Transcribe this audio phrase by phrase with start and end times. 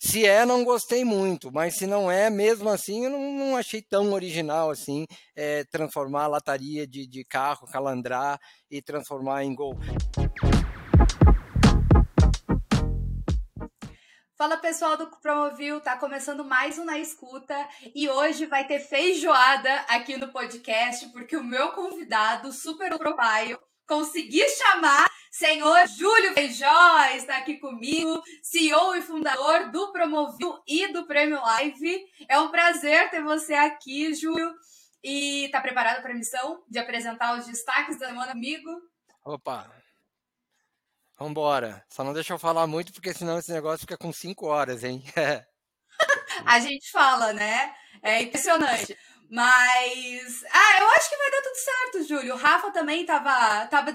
[0.00, 3.82] Se é, não gostei muito, mas se não é, mesmo assim, eu não, não achei
[3.82, 8.38] tão original assim é, transformar a lataria de, de carro, calandrar
[8.70, 9.76] e transformar em gol.
[14.42, 17.54] Fala pessoal do Promovil, tá começando mais um Na Escuta
[17.94, 23.56] e hoje vai ter feijoada aqui no podcast porque o meu convidado, super profile,
[23.92, 31.06] consegui chamar senhor Júlio Feijó, está aqui comigo, CEO e fundador do Promovil e do
[31.06, 32.02] Prêmio Live.
[32.26, 34.50] É um prazer ter você aqui, Júlio.
[35.04, 38.70] E tá preparado para a missão de apresentar os destaques da semana comigo?
[39.26, 39.70] Opa,
[41.18, 41.84] Vambora.
[41.90, 45.04] Só não deixa eu falar muito, porque senão esse negócio fica com cinco horas, hein?
[46.46, 47.74] a gente fala, né?
[48.02, 48.96] É impressionante.
[49.32, 50.44] Mas.
[50.52, 52.34] Ah, eu acho que vai dar tudo certo, Júlio.
[52.34, 53.66] O Rafa também tava.
[53.68, 53.94] tava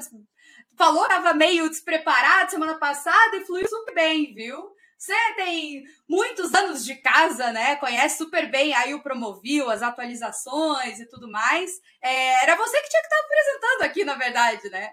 [0.75, 4.75] falou, tava meio despreparado semana passada e fluiu super bem, viu?
[4.97, 7.75] Você tem muitos anos de casa, né?
[7.75, 11.69] Conhece super bem aí o Promovil, as atualizações e tudo mais.
[12.01, 14.91] É, era você que tinha que estar apresentando aqui, na verdade, né?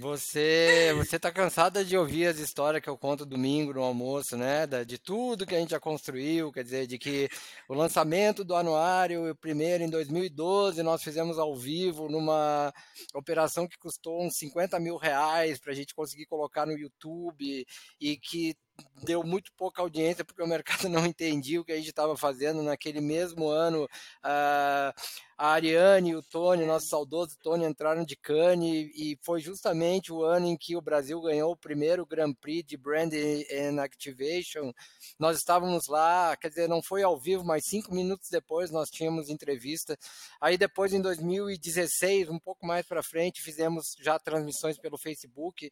[0.00, 4.66] Você, você tá cansada de ouvir as histórias que eu conto domingo no almoço, né?
[4.86, 7.28] De tudo que a gente já construiu, quer dizer, de que
[7.68, 12.72] o lançamento do anuário, o primeiro em 2012, nós fizemos ao vivo numa
[13.14, 17.66] operação que custou uns 50 mil reais para a gente conseguir colocar no YouTube
[17.98, 18.54] e que
[19.02, 22.62] deu muito pouca audiência porque o mercado não entendia o que a gente estava fazendo
[22.62, 23.88] naquele mesmo ano.
[24.22, 30.24] A Ariane e o Tony, nosso saudoso Tony, entraram de Cannes e foi justamente o
[30.24, 34.72] ano em que o Brasil ganhou o primeiro Grand Prix de Brand and Activation.
[35.16, 39.28] Nós estávamos lá, quer dizer, não foi ao vivo, mas cinco minutos depois nós tínhamos
[39.28, 39.96] entrevista.
[40.40, 45.70] Aí depois, em 2016, um pouco mais para frente, fizemos já transmissões pelo Facebook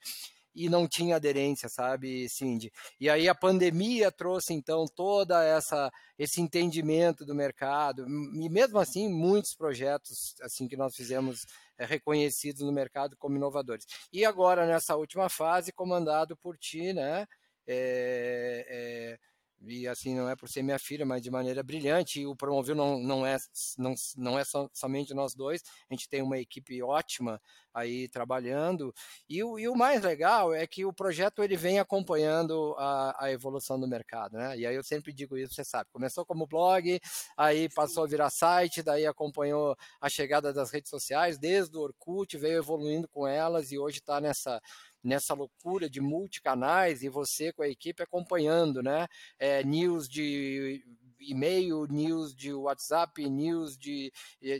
[0.56, 2.72] e não tinha aderência, sabe, Cindy?
[2.98, 9.08] E aí a pandemia trouxe então toda essa esse entendimento do mercado e mesmo assim
[9.08, 11.40] muitos projetos assim que nós fizemos
[11.78, 13.84] é, reconhecidos no mercado como inovadores.
[14.12, 17.27] E agora nessa última fase comandado por ti, né?
[17.68, 19.18] É, é,
[19.62, 22.20] e assim não é por ser minha filha, mas de maneira brilhante.
[22.20, 23.36] E o Promovil não, não é,
[23.78, 27.40] não, não é so, somente nós dois, a gente tem uma equipe ótima
[27.77, 28.95] aí trabalhando.
[29.28, 33.33] E o, e o mais legal é que o projeto ele vem acompanhando a, a
[33.33, 34.56] evolução do mercado, né?
[34.58, 36.98] E aí eu sempre digo isso, você sabe, começou como blog,
[37.36, 42.36] aí passou a virar site, daí acompanhou a chegada das redes sociais, desde o Orkut,
[42.39, 44.61] veio evoluindo com elas e hoje está nessa
[45.02, 49.07] nessa loucura de multicanais e você com a equipe acompanhando, né?
[49.39, 50.84] É, news de
[51.20, 54.12] e-mail, news de WhatsApp, news de,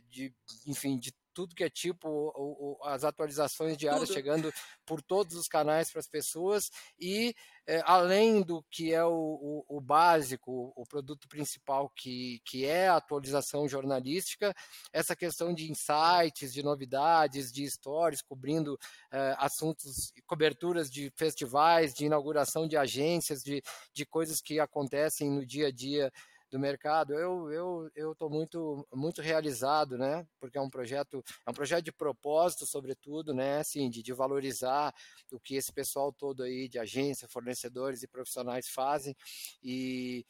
[0.09, 0.33] de
[0.67, 4.15] enfim, de tudo que é tipo o, o, as atualizações diárias tudo.
[4.15, 4.55] chegando
[4.87, 7.35] por todos os canais para as pessoas e
[7.67, 12.97] é, além do que é o, o, básico, o produto principal que, que é a
[12.97, 14.55] atualização jornalística,
[14.93, 18.79] essa questão de insights, de novidades, de stories, cobrindo
[19.13, 25.45] é, assuntos, coberturas de festivais, de inauguração de agências, de, de coisas que acontecem no
[25.45, 26.11] dia a dia
[26.51, 27.15] do mercado.
[27.15, 30.27] Eu eu eu estou muito muito realizado, né?
[30.41, 33.59] Porque é um projeto é um projeto de propósito, sobretudo, né?
[33.59, 34.95] Assim, de, de valorizar
[35.33, 39.15] o que esse pessoal todo aí de agência, fornecedores e profissionais fazem
[39.63, 40.25] e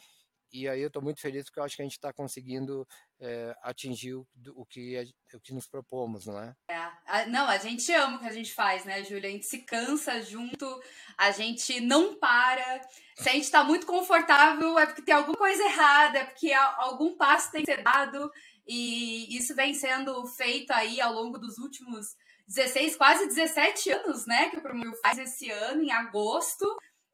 [0.53, 2.87] e aí eu estou muito feliz porque eu acho que a gente está conseguindo
[3.21, 5.03] é, atingir o, o, que,
[5.35, 6.55] o que nos propomos, não é?
[6.69, 9.29] é a, não, a gente ama o que a gente faz, né, Júlia?
[9.29, 10.83] A gente se cansa junto,
[11.17, 12.81] a gente não para.
[13.17, 17.17] Se a gente está muito confortável, é porque tem alguma coisa errada, é porque algum
[17.17, 18.31] passo tem que ser dado.
[18.67, 22.17] E isso vem sendo feito aí ao longo dos últimos
[22.49, 24.51] 16, quase 17 anos, né?
[24.51, 26.65] Que o Promil faz esse ano, em agosto.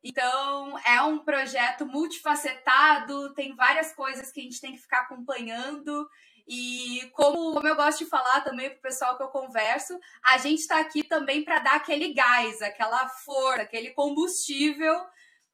[0.03, 6.09] Então, é um projeto multifacetado, tem várias coisas que a gente tem que ficar acompanhando.
[6.47, 10.39] E como, como eu gosto de falar também para o pessoal que eu converso, a
[10.39, 15.01] gente está aqui também para dar aquele gás, aquela força, aquele combustível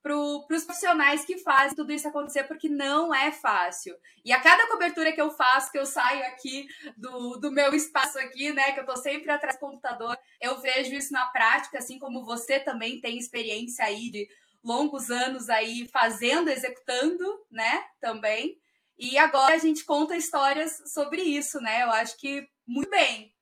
[0.09, 3.95] para os profissionais que fazem tudo isso acontecer, porque não é fácil.
[4.25, 6.67] E a cada cobertura que eu faço, que eu saio aqui
[6.97, 10.95] do, do meu espaço aqui, né, que eu estou sempre atrás do computador, eu vejo
[10.95, 14.27] isso na prática, assim como você também tem experiência aí de
[14.65, 18.59] longos anos aí fazendo, executando, né, também.
[18.99, 21.85] E agora a gente conta histórias sobre isso, né?
[21.85, 23.33] Eu acho que muito bem.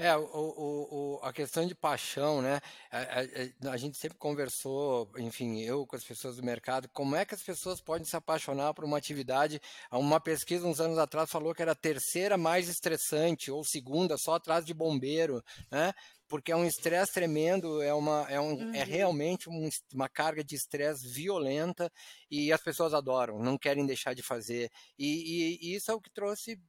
[0.00, 2.60] É, o, o, o, a questão de paixão, né?
[2.88, 7.24] A, a, a, gente sempre conversou, enfim, eu com as pessoas do mercado, como é
[7.24, 9.60] que as pessoas podem se apaixonar por uma atividade?
[9.90, 14.34] Uma pesquisa uns anos atrás falou que era a terceira mais estressante, ou segunda, só
[14.34, 15.92] atrás de bombeiro, né?
[16.28, 18.74] Porque é um estresse tremendo, é, uma, é, um, é uhum.
[18.74, 21.90] é realmente um, uma carga de estresse violenta
[22.30, 24.70] e as pessoas adoram, não querem deixar de fazer.
[24.98, 26.60] E, e, e, isso é o que trouxe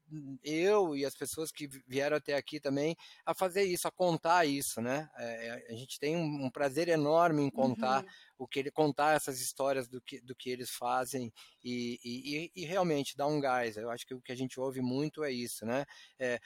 [0.43, 2.95] eu e as pessoas que vieram até aqui também
[3.25, 5.09] a fazer isso, a contar isso, né?
[5.17, 8.03] É, a gente tem um, um prazer enorme em contar.
[8.03, 8.09] Uhum
[8.39, 11.31] o que ele contar essas histórias do que, do que eles fazem
[11.61, 13.75] e, e, e, realmente dar um gás.
[13.75, 15.85] Eu acho que o que a gente ouve muito é isso, né?
[16.17, 16.39] É,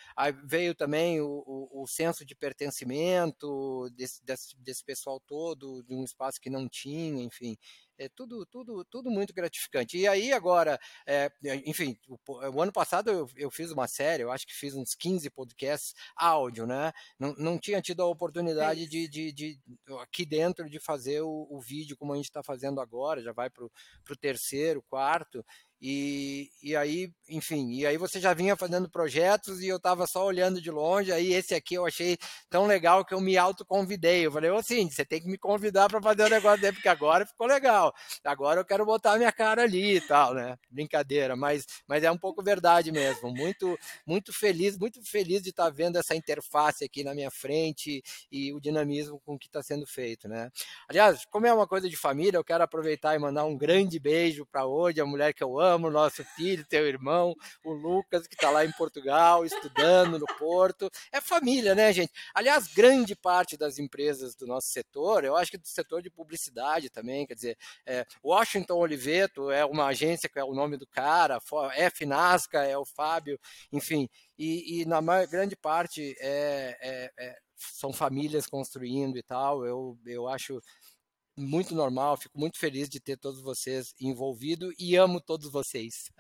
[0.44, 6.04] veio também o, o, o, senso de pertencimento desse, desse, desse pessoal todo, de um
[6.04, 7.56] espaço que não tinha, enfim
[7.98, 9.98] é tudo, tudo, tudo muito gratificante.
[9.98, 11.32] E aí agora, é,
[11.66, 14.96] enfim, o, o, ano passado eu, eu, fiz uma série, eu acho que fiz uns
[14.96, 16.92] 15 podcasts áudio, né?
[17.20, 19.60] Não, não tinha tido a oportunidade de, de, de,
[20.02, 23.50] aqui dentro de fazer o, o vídeo como a gente está fazendo agora, já vai
[23.50, 25.46] para o terceiro, quarto,
[25.86, 30.26] e, e aí, enfim, e aí você já vinha fazendo projetos e eu estava só
[30.26, 31.12] olhando de longe.
[31.12, 32.18] Aí esse aqui eu achei
[32.50, 34.26] tão legal que eu me autoconvidei.
[34.26, 36.88] Eu falei, ô sim, você tem que me convidar para fazer o negócio dele, porque
[36.88, 37.94] agora ficou legal.
[38.24, 40.56] Agora eu quero botar a minha cara ali e tal, né?
[40.70, 43.30] Brincadeira, mas, mas é um pouco verdade mesmo.
[43.34, 43.78] Muito,
[44.08, 48.02] muito feliz, muito feliz de estar tá vendo essa interface aqui na minha frente
[48.32, 50.50] e o dinamismo com que está sendo feito, né?
[50.88, 54.46] Aliás, como é uma coisa de família, eu quero aproveitar e mandar um grande beijo
[54.46, 58.36] para hoje, a mulher que eu amo amo nosso filho, teu irmão, o Lucas, que
[58.36, 60.90] está lá em Portugal, estudando no Porto.
[61.12, 62.12] É família, né, gente?
[62.34, 66.90] Aliás, grande parte das empresas do nosso setor, eu acho que do setor de publicidade
[66.90, 71.40] também, quer dizer, é, Washington Oliveto é uma agência que é o nome do cara,
[71.76, 73.40] F Nasca é o Fábio,
[73.72, 79.66] enfim, e, e na maior, grande parte é, é, é, são famílias construindo e tal.
[79.66, 80.62] Eu, eu acho
[81.38, 86.12] muito normal, fico muito feliz de ter todos vocês envolvidos e amo todos vocês.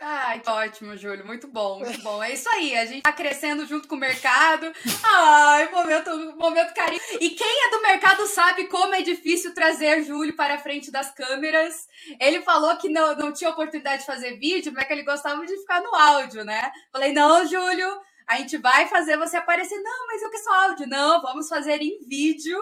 [0.00, 1.26] Ai, que ótimo, Júlio.
[1.26, 2.22] Muito bom, muito bom.
[2.22, 4.72] É isso aí, a gente tá crescendo junto com o mercado.
[5.02, 7.00] Ai, momento, momento carinho.
[7.20, 11.12] E quem é do mercado sabe como é difícil trazer Júlio para a frente das
[11.12, 11.88] câmeras.
[12.20, 15.56] Ele falou que não, não tinha oportunidade de fazer vídeo, mas que ele gostava de
[15.56, 16.70] ficar no áudio, né?
[16.92, 19.80] Falei, não, Júlio, a gente vai fazer você aparecer.
[19.80, 20.86] Não, mas eu quero só áudio.
[20.86, 22.60] Não, vamos fazer em vídeo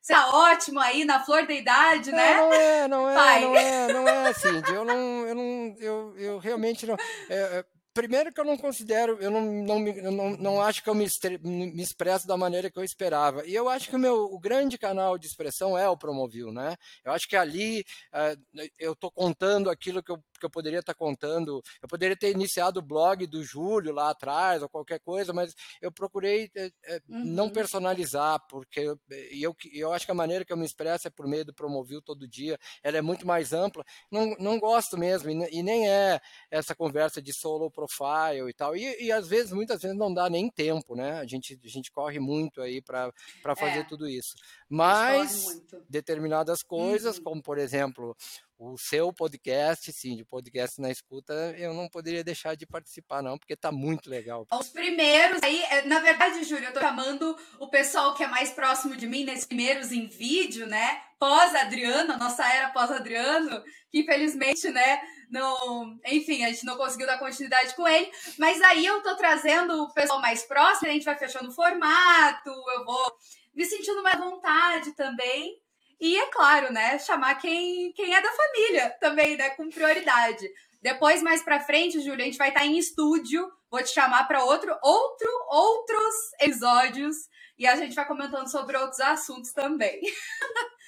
[0.00, 2.36] você tá ótimo aí na flor da idade, né?
[2.36, 3.40] não é, não é, Pai.
[3.42, 4.62] não é, não é assim.
[4.72, 6.96] Eu não, eu não, eu, eu realmente não.
[7.28, 7.64] É, é
[7.98, 11.04] primeiro que eu não considero, eu não, não, não, não acho que eu me,
[11.42, 13.44] me, expresso da maneira que eu esperava.
[13.44, 16.76] E eu acho que o meu o grande canal de expressão é o Promovil, né?
[17.04, 17.84] Eu acho que ali
[18.14, 21.62] uh, eu estou contando aquilo que eu, que eu poderia estar tá contando.
[21.82, 25.90] Eu poderia ter iniciado o blog do Júlio lá atrás ou qualquer coisa, mas eu
[25.90, 26.70] procurei uh,
[27.08, 27.24] uhum.
[27.24, 28.98] não personalizar, porque eu,
[29.30, 32.00] eu, eu acho que a maneira que eu me expresso é por meio do Promovil
[32.02, 32.58] todo dia.
[32.82, 33.84] Ela é muito mais ampla.
[34.10, 36.20] Não, não gosto mesmo, e, e nem é
[36.50, 38.76] essa conversa de solo profile e tal.
[38.76, 41.18] E, e, às vezes, muitas vezes não dá nem tempo, né?
[41.18, 43.12] A gente, a gente corre muito aí para
[43.56, 44.34] fazer é, tudo isso.
[44.68, 47.24] Mas determinadas coisas, uhum.
[47.24, 48.16] como por exemplo
[48.58, 53.38] o seu podcast, sim, de podcast na escuta, eu não poderia deixar de participar, não,
[53.38, 54.46] porque tá muito legal.
[54.52, 58.50] Os primeiros, aí, é, na verdade, Júlio, eu tô chamando o pessoal que é mais
[58.50, 61.00] próximo de mim nesses primeiros em vídeo, né?
[61.20, 65.00] Pós-Adriano, nossa era pós-Adriano, que infelizmente, né,
[65.30, 65.96] não.
[66.06, 68.10] Enfim, a gente não conseguiu dar continuidade com ele.
[68.38, 72.50] Mas aí eu tô trazendo o pessoal mais próximo, a gente vai fechando o formato,
[72.50, 73.16] eu vou
[73.54, 75.60] me sentindo mais vontade também.
[76.00, 80.48] E é claro, né, chamar quem, quem é da família também, né, com prioridade.
[80.80, 83.50] Depois, mais pra frente, Júlia, a gente vai estar em estúdio.
[83.70, 87.16] Vou te chamar para outro, outro, outros episódios.
[87.58, 90.00] E a gente vai comentando sobre outros assuntos também.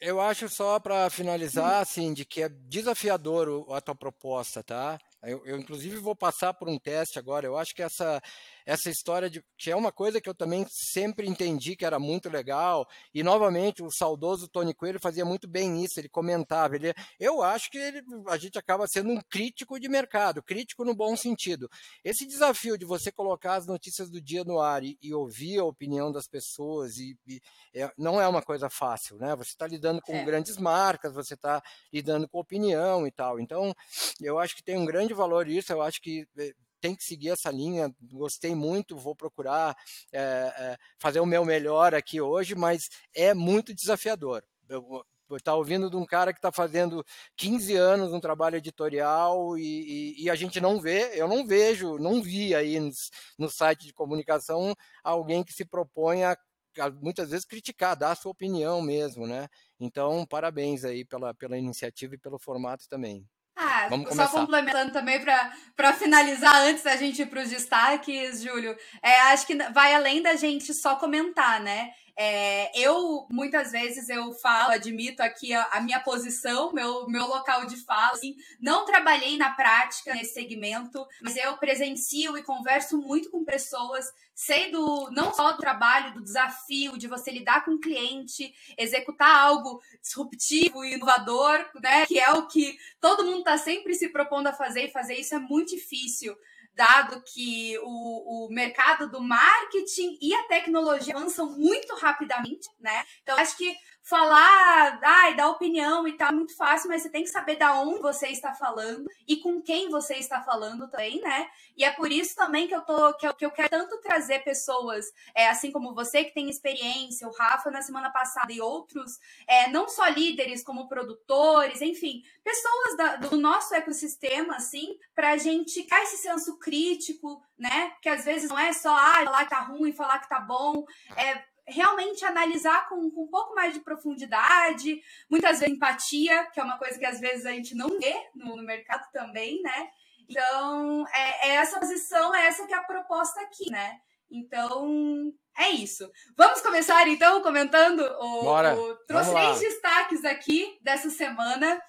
[0.00, 4.98] Eu acho só para finalizar, assim, de que é desafiador a tua proposta, tá?
[5.22, 7.44] Eu, eu, inclusive, vou passar por um teste agora.
[7.44, 8.18] Eu acho que essa,
[8.64, 12.28] essa história de que é uma coisa que eu também sempre entendi que era muito
[12.28, 12.86] legal.
[13.14, 15.98] E novamente o saudoso Tony Coelho fazia muito bem isso.
[15.98, 16.76] Ele comentava.
[16.76, 20.94] Ele, eu acho que ele, a gente acaba sendo um crítico de mercado, crítico no
[20.94, 21.68] bom sentido.
[22.04, 25.64] Esse desafio de você colocar as notícias do dia no ar e, e ouvir a
[25.64, 27.40] opinião das pessoas e, e
[27.74, 29.34] é, não é uma coisa fácil, né?
[29.36, 30.24] Você está lidando com é.
[30.24, 31.62] grandes marcas, você está
[31.92, 33.38] lidando com opinião e tal.
[33.40, 33.74] Então,
[34.20, 35.72] eu acho que tem um grande valor isso.
[35.72, 37.94] Eu acho que é, tem que seguir essa linha.
[38.00, 39.76] Gostei muito, vou procurar
[40.12, 44.42] é, fazer o meu melhor aqui hoje, mas é muito desafiador.
[44.68, 45.04] Eu,
[45.36, 47.04] está ouvindo de um cara que está fazendo
[47.36, 51.98] 15 anos um trabalho editorial e, e, e, a gente não vê, eu não vejo,
[51.98, 52.90] não vi aí no,
[53.38, 56.36] no site de comunicação alguém que se propõe a,
[56.78, 59.48] a, muitas vezes criticar, dar a sua opinião mesmo, né?
[59.78, 63.26] Então, parabéns aí pela, pela iniciativa e pelo formato também.
[63.62, 64.28] Ah, Vamos começar.
[64.28, 69.46] Só complementando também para finalizar, antes da gente ir para os destaques, Júlio, é, acho
[69.46, 71.90] que vai além da gente só comentar, né?
[72.22, 77.64] É, eu, muitas vezes, eu falo, admito aqui a, a, minha posição, meu, meu local
[77.64, 78.12] de fala.
[78.12, 84.04] Assim, não trabalhei na prática nesse segmento, mas eu presencio e converso muito com pessoas,
[84.34, 89.34] sei do não só do trabalho, do desafio de você lidar com o cliente, executar
[89.34, 92.04] algo disruptivo e inovador, né?
[92.04, 95.34] Que é o que todo mundo está sempre se propondo a fazer, e fazer isso
[95.34, 96.36] é muito difícil
[96.74, 103.04] dado que o, o mercado do marketing e a tecnologia avançam muito rapidamente, né?
[103.22, 103.74] Então, acho que
[104.10, 107.80] falar, ai, dar opinião e tal é muito fácil, mas você tem que saber da
[107.80, 111.48] onde você está falando e com quem você está falando também, né?
[111.76, 114.40] E é por isso também que eu tô que eu, que eu quero tanto trazer
[114.40, 119.20] pessoas, é, assim como você que tem experiência, o Rafa na semana passada e outros,
[119.46, 125.36] é, não só líderes como produtores, enfim, pessoas da, do nosso ecossistema, assim, para a
[125.36, 127.92] gente criar esse senso crítico, né?
[128.02, 130.84] Que às vezes não é só ah, falar que tá ruim, falar que tá bom,
[131.16, 135.00] é realmente analisar com, com, um pouco mais de profundidade,
[135.30, 138.56] muitas vezes empatia, que é uma coisa que às vezes a gente não vê no,
[138.56, 139.88] no mercado também, né?
[140.28, 143.98] Então, é, é, essa posição, é essa que é a proposta aqui, né?
[144.30, 146.08] Então, é isso.
[146.36, 148.74] Vamos começar então comentando o, Bora.
[148.74, 151.82] o trouxe três destaques aqui dessa semana.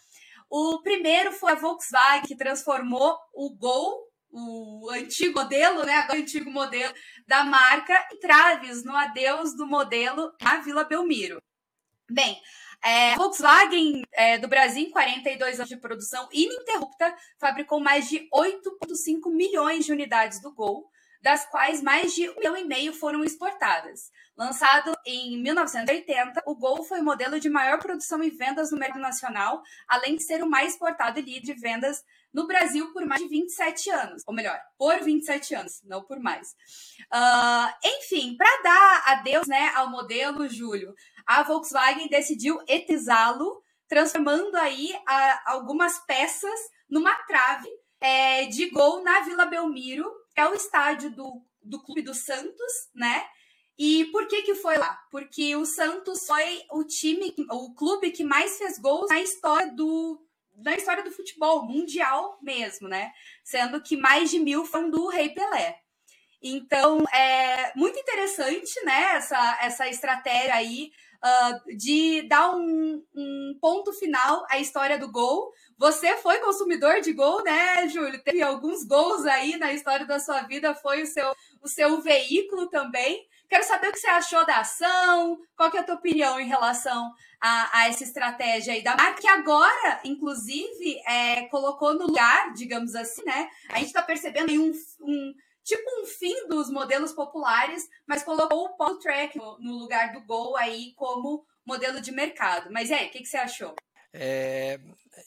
[0.50, 5.94] O primeiro foi a Volkswagen que transformou o Gol o antigo modelo, né?
[5.96, 6.94] Agora o antigo modelo
[7.28, 11.42] da marca e traves no adeus do modelo na Vila Belmiro.
[12.10, 12.42] Bem,
[12.84, 18.28] é, a Volkswagen é, do Brasil, em 42 anos de produção ininterrupta, fabricou mais de
[18.34, 20.90] 8,5 milhões de unidades do Gol,
[21.22, 24.12] das quais mais de um milhão e meio foram exportadas.
[24.36, 29.02] Lançado em 1980, o Gol foi o modelo de maior produção e vendas no mercado
[29.02, 33.22] nacional, além de ser o mais exportado e líder de vendas no Brasil por mais
[33.22, 34.24] de 27 anos.
[34.26, 36.56] Ou melhor, por 27 anos, não por mais.
[37.14, 44.98] Uh, enfim, para dar adeus né, ao modelo, Júlio, a Volkswagen decidiu etizá-lo, transformando aí
[45.06, 46.60] a, algumas peças
[46.90, 52.14] numa trave é, de gol na Vila Belmiro, é o estádio do, do Clube do
[52.14, 53.26] Santos, né?
[53.78, 55.00] E por que que foi lá?
[55.10, 60.24] Porque o Santos foi o time, o clube que mais fez gols na história do,
[60.54, 63.12] da história do futebol mundial mesmo, né?
[63.44, 65.80] Sendo que mais de mil foram do Rei Pelé.
[66.42, 70.92] Então, é muito interessante, né, essa, essa estratégia aí
[71.24, 75.52] uh, de dar um, um, ponto final à história do gol.
[75.78, 78.24] Você foi consumidor de gol, né, Júlio?
[78.24, 82.68] Teve alguns gols aí na história da sua vida, foi o seu, o seu veículo
[82.70, 83.26] também.
[83.50, 86.48] Quero saber o que você achou da ação, qual que é a tua opinião em
[86.48, 87.12] relação
[87.42, 92.96] a, a essa estratégia aí da marca, que agora, inclusive, é, colocou no lugar, digamos
[92.96, 93.50] assim, né?
[93.70, 95.34] A gente está percebendo aí um, um
[95.64, 100.58] tipo um fim dos modelos populares, mas colocou o Paul Track no, lugar do Gol
[100.58, 102.72] aí como modelo de mercado.
[102.72, 103.76] Mas é, o que, que você achou?
[104.14, 104.78] É,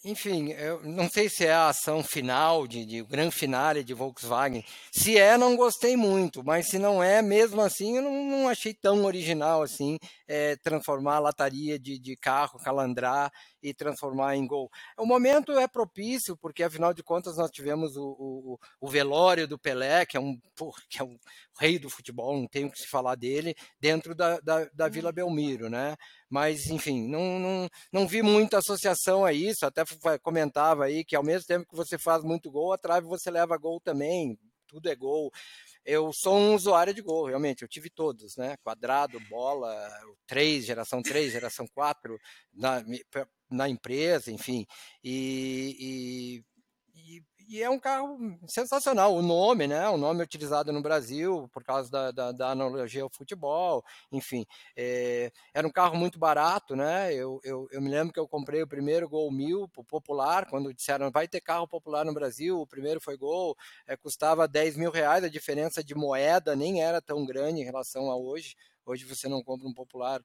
[0.04, 4.62] enfim, eu não sei se é a ação final, de, de grande finale de Volkswagen.
[4.92, 8.74] Se é, não gostei muito, mas se não é, mesmo assim, eu não, não achei
[8.74, 9.98] tão original assim
[10.28, 13.32] é, transformar a lataria de, de carro, calandrar
[13.64, 14.70] e transformar em gol.
[14.98, 19.58] O momento é propício, porque afinal de contas nós tivemos o, o, o velório do
[19.58, 20.38] Pelé, que é um
[20.88, 21.18] que é um
[21.58, 25.70] rei do futebol, não tenho que se falar dele, dentro da, da, da Vila Belmiro,
[25.70, 25.96] né?
[26.28, 29.82] Mas, enfim, não, não, não vi muita associação a isso, até
[30.22, 33.56] comentava aí que ao mesmo tempo que você faz muito gol, a trave você leva
[33.56, 34.38] gol também,
[34.74, 35.30] tudo é gol
[35.84, 38.56] eu sou um usuário de gol, realmente, eu tive todos, né?
[38.62, 39.70] Quadrado, bola,
[40.26, 42.18] 3, geração 3, geração 4,
[42.52, 42.82] na,
[43.50, 44.66] na empresa, enfim.
[45.02, 46.44] E, e,
[47.48, 49.14] e é um carro sensacional.
[49.14, 49.88] O nome, né?
[49.88, 54.46] O nome utilizado no Brasil por causa da, da, da analogia ao futebol, enfim.
[54.76, 57.12] É, era um carro muito barato, né?
[57.14, 61.10] Eu, eu, eu, me lembro que eu comprei o primeiro Gol 1000 popular, quando disseram
[61.10, 65.24] vai ter carro popular no Brasil, o primeiro foi Gol, é, custava 10 mil reais,
[65.24, 68.56] a diferença de moeda nem era tão grande em relação a hoje.
[68.86, 70.20] Hoje você não compra um popular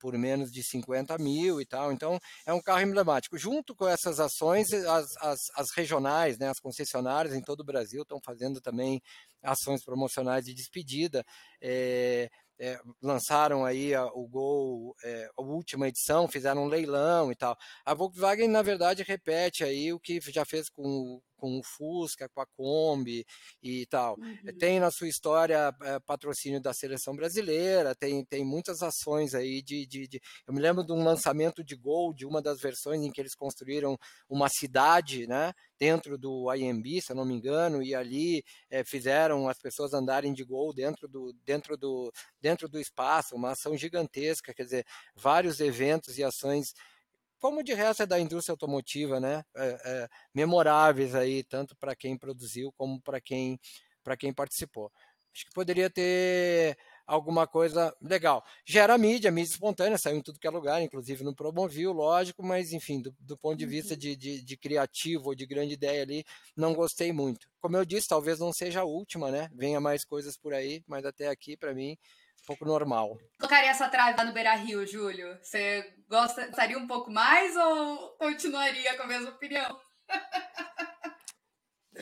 [0.00, 1.92] por menos de 50 mil e tal.
[1.92, 3.38] Então, é um carro emblemático.
[3.38, 8.02] Junto com essas ações, as, as, as regionais, né, as concessionárias em todo o Brasil
[8.02, 9.00] estão fazendo também
[9.42, 11.24] ações promocionais de despedida.
[11.60, 17.34] É, é, lançaram aí a, o Gol, é, a última edição, fizeram um leilão e
[17.34, 17.56] tal.
[17.84, 22.40] A Volkswagen, na verdade, repete aí o que já fez com, com o Fusca, com
[22.42, 23.24] a Kombi
[23.62, 24.16] e tal.
[24.18, 24.58] Uhum.
[24.58, 29.86] Tem na sua história é, patrocínio da seleção brasileira, tem, tem muitas ações aí de,
[29.86, 33.10] de, de, Eu me lembro de um lançamento de Gol, de uma das versões em
[33.10, 33.96] que eles construíram
[34.28, 35.52] uma cidade, né?
[35.78, 40.34] Dentro do IMB, se eu não me engano, e ali é, fizeram as pessoas andarem
[40.34, 45.58] de gol dentro do, dentro, do, dentro do espaço, uma ação gigantesca, quer dizer, vários
[45.58, 46.74] eventos e ações
[47.40, 49.42] como de resto é da indústria automotiva, né?
[49.56, 53.58] É, é, memoráveis aí, tanto para quem produziu como para quem,
[54.18, 54.92] quem participou.
[55.32, 58.44] Acho que poderia ter alguma coisa legal.
[58.64, 62.72] Gera mídia, mídia espontânea, saiu em tudo que é lugar, inclusive no Promovil, lógico, mas
[62.72, 66.24] enfim, do, do ponto de vista de, de, de, criativo ou de grande ideia ali,
[66.56, 67.48] não gostei muito.
[67.60, 69.48] Como eu disse, talvez não seja a última, né?
[69.52, 71.96] Venha mais coisas por aí, mas até aqui, para mim,
[72.42, 73.18] um pouco normal.
[73.38, 75.38] Colocaria essa trave lá no Beira Rio, Júlio?
[75.42, 79.78] Você gostaria um pouco mais ou continuaria com a mesma opinião?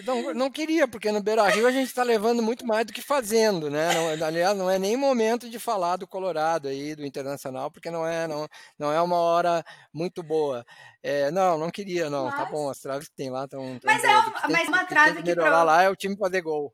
[0.05, 3.03] Não, não queria, porque no Beira Rio a gente está levando muito mais do que
[3.03, 3.93] fazendo, né?
[3.95, 8.07] Não, aliás, não é nem momento de falar do Colorado aí, do Internacional, porque não
[8.07, 8.47] é, não,
[8.79, 10.65] não é uma hora muito boa.
[11.03, 12.31] É, não, não queria, não.
[12.31, 12.45] Tá mas...
[12.45, 13.79] Tá bom, as traves que tem lá estão.
[13.83, 15.29] Mas, é uma, mas uma trave que.
[15.29, 16.73] melhorar lá é o time fazer gol.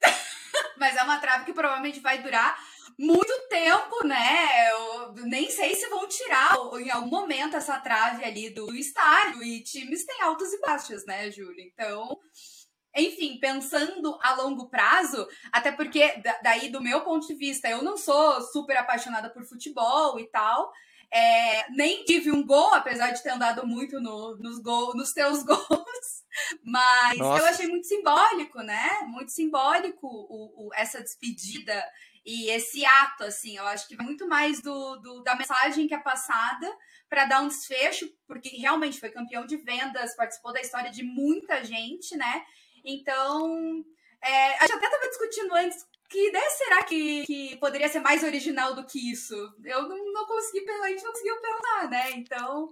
[0.78, 2.56] mas é uma trave que provavelmente vai durar
[2.98, 4.70] muito tempo, né?
[4.70, 9.42] Eu nem sei se vão tirar em algum momento essa trave ali do estádio.
[9.42, 11.64] E times têm altos e baixos, né, Júlia?
[11.64, 12.18] Então,
[12.96, 17.96] enfim, pensando a longo prazo, até porque, daí, do meu ponto de vista, eu não
[17.96, 20.72] sou super apaixonada por futebol e tal.
[21.12, 25.42] É, nem tive um gol, apesar de ter andado muito no, nos, gol, nos teus
[25.44, 26.24] gols.
[26.62, 27.42] Mas Nossa.
[27.42, 29.00] eu achei muito simbólico, né?
[29.06, 31.84] Muito simbólico o, o, essa despedida
[32.26, 35.98] e esse ato, assim, eu acho que muito mais do, do da mensagem que é
[35.98, 36.68] passada
[37.08, 41.62] para dar um desfecho, porque realmente foi campeão de vendas, participou da história de muita
[41.64, 42.44] gente, né?
[42.84, 43.84] Então,
[44.20, 48.22] é, a gente até estava discutindo antes que ideia será que, que poderia ser mais
[48.22, 49.34] original do que isso?
[49.64, 52.10] Eu não, não consegui a gente não conseguiu pensar, né?
[52.12, 52.68] Então,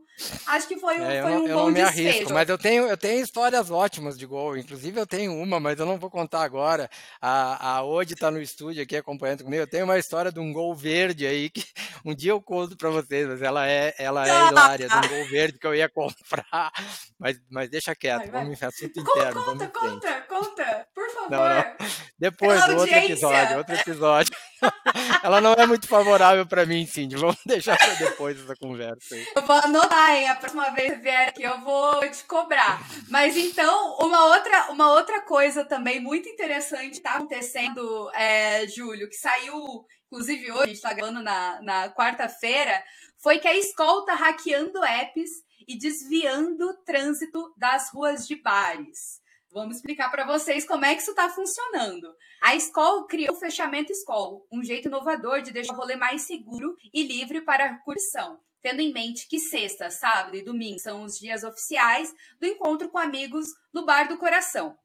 [0.47, 2.09] acho que foi, é, foi um eu bom não me desfecho.
[2.09, 4.57] Arrisco, mas eu tenho, eu tenho histórias ótimas de gol.
[4.57, 6.89] Inclusive, eu tenho uma, mas eu não vou contar agora.
[7.21, 9.63] A, a Odi está no estúdio aqui acompanhando comigo.
[9.63, 11.65] Eu tenho uma história de um gol verde aí que
[12.05, 15.29] um dia eu conto para vocês, mas ela é, ela é hilária, de um gol
[15.29, 16.73] verde que eu ia comprar.
[17.19, 19.45] Mas, mas deixa quieto, vai, vamos em assunto interno.
[19.45, 20.94] Conta, conta, conta, por
[21.29, 21.49] favor.
[21.49, 22.05] Não, não.
[22.19, 24.35] Depois, outro episódio, outro episódio.
[25.23, 27.17] Ela não é muito favorável para mim, Cindy.
[27.17, 29.15] Vamos deixar para depois essa conversa.
[29.15, 29.27] Aí.
[29.35, 30.29] Eu vou anotar, hein?
[30.29, 32.81] A próxima vez que vier aqui, eu vou te cobrar.
[33.09, 39.17] Mas então, uma outra, uma outra coisa também muito interessante está acontecendo, é, Júlio, que
[39.17, 42.83] saiu, inclusive hoje, a gente está gravando na, na quarta-feira,
[43.19, 45.31] foi que a escola está hackeando apps
[45.67, 49.24] e desviando o trânsito das ruas de bares.
[49.55, 52.13] Vamos explicar para vocês como é que isso está funcionando.
[52.43, 56.75] A escola criou o fechamento escola, um jeito inovador de deixar o rolê mais seguro
[56.93, 61.17] e livre para a cursão, tendo em mente que sexta, sábado e domingo são os
[61.17, 64.77] dias oficiais do encontro com amigos no Bar do Coração.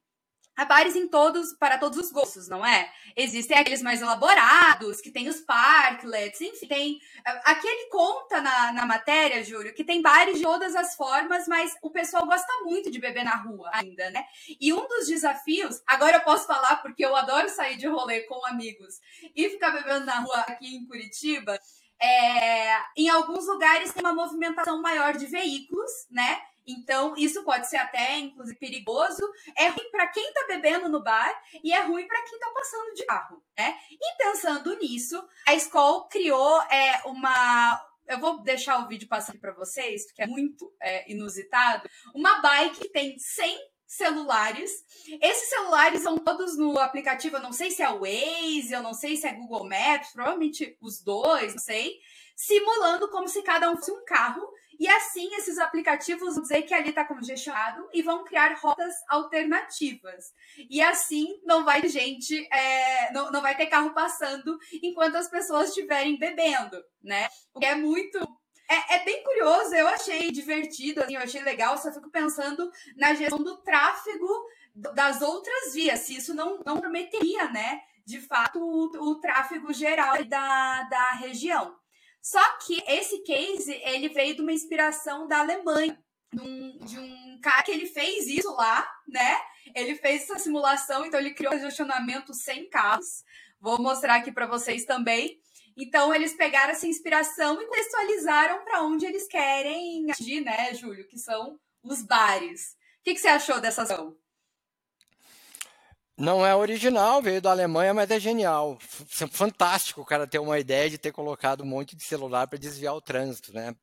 [0.65, 2.91] Bares em todos, para todos os gostos, não é?
[3.15, 7.01] Existem aqueles mais elaborados, que tem os parklets, enfim, tem.
[7.45, 11.75] Aqui ele conta na, na matéria, Júlio, que tem bares de todas as formas, mas
[11.81, 14.23] o pessoal gosta muito de beber na rua ainda, né?
[14.59, 18.45] E um dos desafios, agora eu posso falar porque eu adoro sair de rolê com
[18.45, 18.99] amigos
[19.35, 21.59] e ficar bebendo na rua aqui em Curitiba.
[22.01, 26.41] É, em alguns lugares tem uma movimentação maior de veículos, né?
[26.65, 29.21] Então, isso pode ser até, inclusive, perigoso.
[29.55, 32.93] É ruim para quem está bebendo no bar e é ruim para quem está passando
[32.93, 33.77] de carro, né?
[33.91, 37.85] E pensando nisso, a escola criou é, uma.
[38.07, 41.87] Eu vou deixar o vídeo passar aqui para vocês, porque é muito é, inusitado.
[42.13, 43.57] Uma bike que tem 100
[43.89, 44.71] celulares.
[45.19, 48.93] Esses celulares são todos no aplicativo, eu não sei se é o Waze, eu não
[48.93, 51.99] sei se é Google Maps, provavelmente os dois, não sei,
[52.35, 54.47] simulando como se cada um fosse um carro
[54.79, 60.33] e assim, esses aplicativos vão dizer que ali está congestionado e vão criar rotas alternativas.
[60.69, 65.69] E assim, não vai gente, é, não, não vai ter carro passando enquanto as pessoas
[65.69, 67.27] estiverem bebendo, né?
[67.53, 68.17] O que é muito
[68.69, 73.15] é, é, bem curioso, eu achei divertido, assim, eu achei legal, só fico pensando na
[73.15, 74.27] gestão do tráfego
[74.75, 80.23] das outras vias, se isso não, não prometeria, né, de fato, o, o tráfego geral
[80.23, 81.78] da, da região.
[82.21, 85.97] Só que esse case, ele veio de uma inspiração da Alemanha,
[86.33, 89.39] de um, de um cara que ele fez isso lá, né?
[89.75, 93.23] Ele fez essa simulação, então ele criou um congestionamento sem carros.
[93.59, 95.39] Vou mostrar aqui para vocês também.
[95.77, 101.07] Então, eles pegaram essa inspiração e contextualizaram para onde eles querem agir, né, Júlio?
[101.07, 102.73] Que são os bares.
[102.99, 104.15] O que, que você achou dessa ação?
[106.19, 108.77] Não é original, veio da Alemanha, mas é genial.
[109.31, 112.93] Fantástico o cara ter uma ideia de ter colocado um monte de celular para desviar
[112.93, 113.73] o trânsito, né?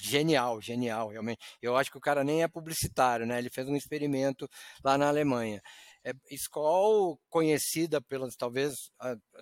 [0.00, 1.40] Genial, genial, realmente.
[1.60, 3.38] Eu acho que o cara nem é publicitário, né?
[3.38, 4.48] Ele fez um experimento
[4.82, 5.62] lá na Alemanha
[6.04, 8.90] é, Skoll conhecida pelas, talvez,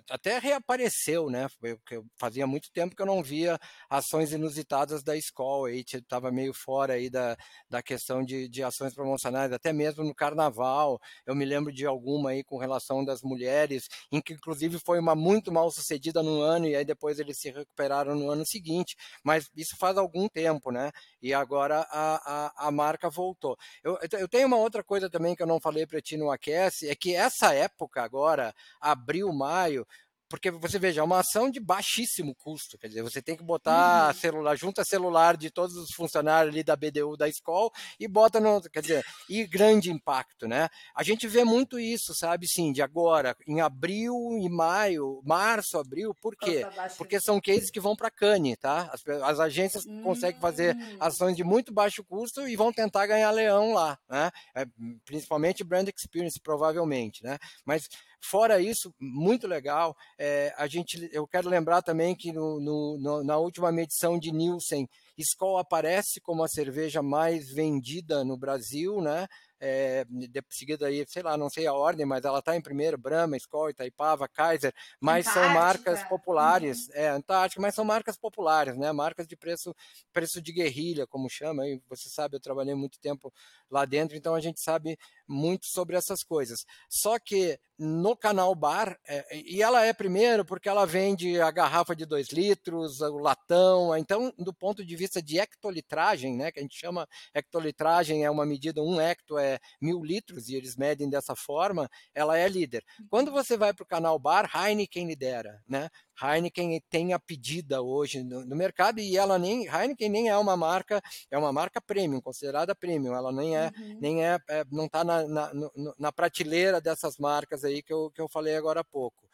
[0.09, 1.47] até reapareceu, né?
[1.59, 3.57] Porque fazia muito tempo que eu não via
[3.89, 7.37] ações inusitadas da Skoll, aí estava meio fora aí da,
[7.69, 12.31] da questão de, de ações promocionais, até mesmo no carnaval, eu me lembro de alguma
[12.31, 16.67] aí com relação das mulheres, em que inclusive foi uma muito mal sucedida no ano,
[16.67, 20.91] e aí depois eles se recuperaram no ano seguinte, mas isso faz algum tempo, né?
[21.21, 23.57] E agora a, a, a marca voltou.
[23.83, 26.57] Eu, eu tenho uma outra coisa também que eu não falei para ti no Aqui
[26.57, 29.86] acontece é que essa época agora, abril, maio,
[30.29, 34.07] porque você veja, é uma ação de baixíssimo custo, quer dizer, você tem que botar
[34.07, 34.19] uhum.
[34.19, 38.61] celular, junta celular de todos os funcionários ali da BDU da escola e bota no,
[38.61, 40.69] quer dizer, e grande impacto, né?
[40.95, 46.13] A gente vê muito isso, sabe, sim, de agora, em abril e maio, março, abril,
[46.21, 46.65] por quê?
[46.97, 48.89] Porque são cases que vão para Cane, tá?
[48.91, 50.03] As, as agências uhum.
[50.03, 50.97] conseguem fazer hum.
[50.99, 54.31] ações de muito baixo custo e vão tentar ganhar leão lá, né?
[54.55, 54.65] É,
[55.05, 57.37] principalmente brand experience, provavelmente, né?
[57.65, 57.87] Mas
[58.21, 59.95] Fora isso, muito legal.
[60.17, 64.87] É, a gente, eu quero lembrar também que no, no, na última medição de Nielsen,
[65.17, 69.27] Skol aparece como a cerveja mais vendida no Brasil, né?
[69.59, 72.97] é, de seguida aí, sei lá, não sei a ordem, mas ela está em primeiro,
[72.97, 75.45] Brahma, Skol, Itaipava, Kaiser, mas Antártica.
[75.45, 76.93] são marcas populares, uhum.
[76.93, 79.75] é, Antártica, mas são marcas populares, né, marcas de preço,
[80.13, 83.33] preço de guerrilha, como chama, aí você sabe, eu trabalhei muito tempo
[83.69, 86.63] lá dentro, então a gente sabe muito sobre essas coisas.
[86.89, 91.95] Só que no canal Bar, é, e ela é primeiro porque ela vende a garrafa
[91.95, 96.61] de 2 litros, o latão, então do ponto de vista de hectolitragem, né, que a
[96.61, 101.35] gente chama hectolitragem, é uma medida, um hecto é mil litros e eles medem dessa
[101.35, 102.83] forma, ela é líder.
[103.09, 105.89] Quando você vai para o canal bar, Heineken lidera, né?
[106.21, 110.57] Heineken tem a pedida hoje no, no, mercado e ela nem Heineken nem é uma
[110.57, 113.97] marca é uma marca premium considerada premium ela nem é uhum.
[114.01, 115.51] nem é, é não está na, na,
[115.97, 119.27] na prateleira dessas marcas aí que eu, que eu falei agora há pouco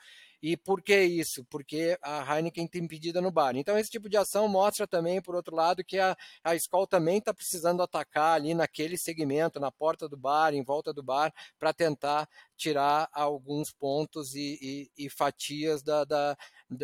[0.44, 1.46] e por que isso?
[1.46, 3.56] Porque a Heineken tem pedida no bar.
[3.56, 7.20] Então, esse tipo de ação mostra também, por outro lado, que a, a Skol também
[7.20, 11.72] está precisando atacar ali naquele segmento, na porta do bar, em volta do bar, para
[11.72, 12.28] tentar
[12.58, 16.36] tirar alguns pontos e, e, e fatias da, da,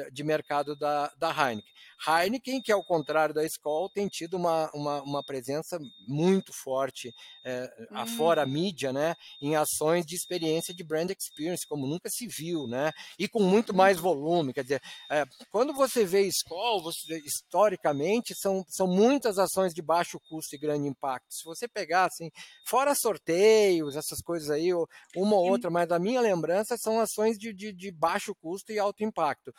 [0.09, 1.69] de mercado da, da Heineken.
[2.07, 7.69] Heineken, que ao contrário da Skol, tem tido uma, uma, uma presença muito forte é,
[7.91, 7.97] hum.
[7.97, 12.67] afora a mídia, né, em ações de experiência de brand experience, como nunca se viu,
[12.67, 14.03] né, e com muito mais uhum.
[14.03, 14.53] volume.
[14.53, 14.81] Quer dizer,
[15.11, 20.59] é, quando você vê Skol, você, historicamente, são, são muitas ações de baixo custo e
[20.59, 21.33] grande impacto.
[21.33, 22.29] Se você pegar, assim,
[22.65, 27.53] fora sorteios, essas coisas aí, uma ou outra, mas a minha lembrança são ações de,
[27.53, 29.53] de, de baixo custo e alto impacto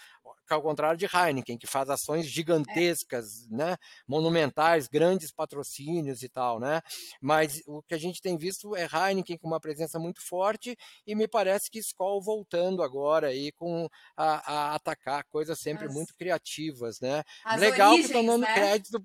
[0.54, 3.56] ao contrário de Heineken, que faz ações gigantescas, é.
[3.56, 6.80] né, monumentais, grandes patrocínios e tal, né?
[7.20, 11.14] Mas o que a gente tem visto é Heineken com uma presença muito forte e
[11.14, 15.94] me parece que Skol voltando agora aí com a, a atacar coisas sempre As...
[15.94, 17.22] muito criativas, né?
[17.44, 18.54] As Legal origens, que estão dando né?
[18.54, 19.04] crédito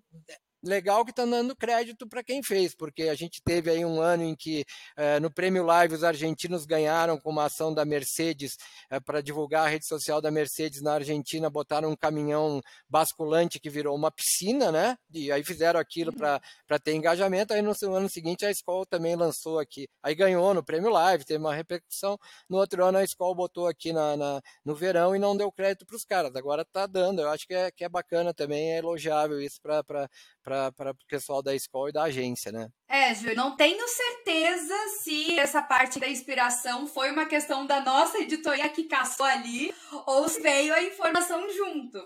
[0.66, 4.24] legal que está dando crédito para quem fez, porque a gente teve aí um ano
[4.24, 4.66] em que
[4.98, 8.58] eh, no Prêmio Live os argentinos ganharam com uma ação da Mercedes
[8.90, 13.70] eh, para divulgar a rede social da Mercedes na Argentina, botaram um caminhão basculante que
[13.70, 14.98] virou uma piscina, né?
[15.14, 16.78] E aí fizeram aquilo para uhum.
[16.84, 17.54] ter engajamento.
[17.54, 21.40] Aí no ano seguinte a escola também lançou aqui, aí ganhou no Prêmio Live, teve
[21.40, 22.18] uma repercussão.
[22.50, 25.86] No outro ano a escola botou aqui na, na no verão e não deu crédito
[25.86, 26.36] para os caras.
[26.36, 27.22] Agora está dando.
[27.22, 30.10] Eu acho que é, que é bacana também, é elogiável isso para
[30.46, 32.70] para o pessoal da escola e da agência, né?
[32.88, 38.20] É, Ju, não tenho certeza se essa parte da inspiração foi uma questão da nossa
[38.20, 39.74] editoria que caçou ali
[40.06, 42.00] ou se veio a informação junto.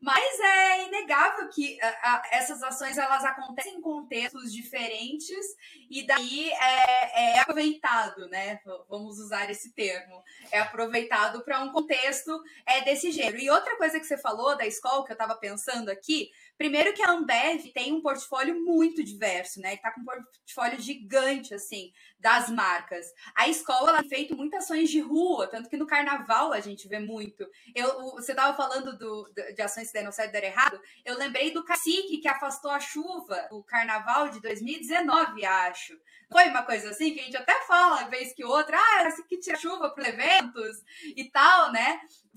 [0.00, 5.46] Mas é inegável que a, a, essas ações elas acontecem em contextos diferentes
[5.88, 8.60] e daí é, é aproveitado, né?
[8.88, 10.22] Vamos usar esse termo.
[10.50, 13.38] É aproveitado para um contexto é, desse gênero.
[13.38, 17.02] E outra coisa que você falou da escola, que eu estava pensando aqui, primeiro que
[17.02, 19.74] a Ambev tem um portfólio muito diverso, né?
[19.74, 23.06] Está com um portfólio gigante, assim, das marcas.
[23.36, 26.98] A escola tem feito muitas ações de rua, tanto que no carnaval a gente vê
[26.98, 27.46] muito.
[27.74, 30.80] Eu, você estava falando do, de ações que deram certo e deram errado.
[31.04, 35.94] Eu lembrei do cacique que afastou a chuva no carnaval de 2019, acho.
[36.30, 39.56] Foi uma coisa assim que a gente até fala, vez que outra, ah, que tira
[39.56, 40.82] chuva para eventos
[41.16, 41.83] e tal, né?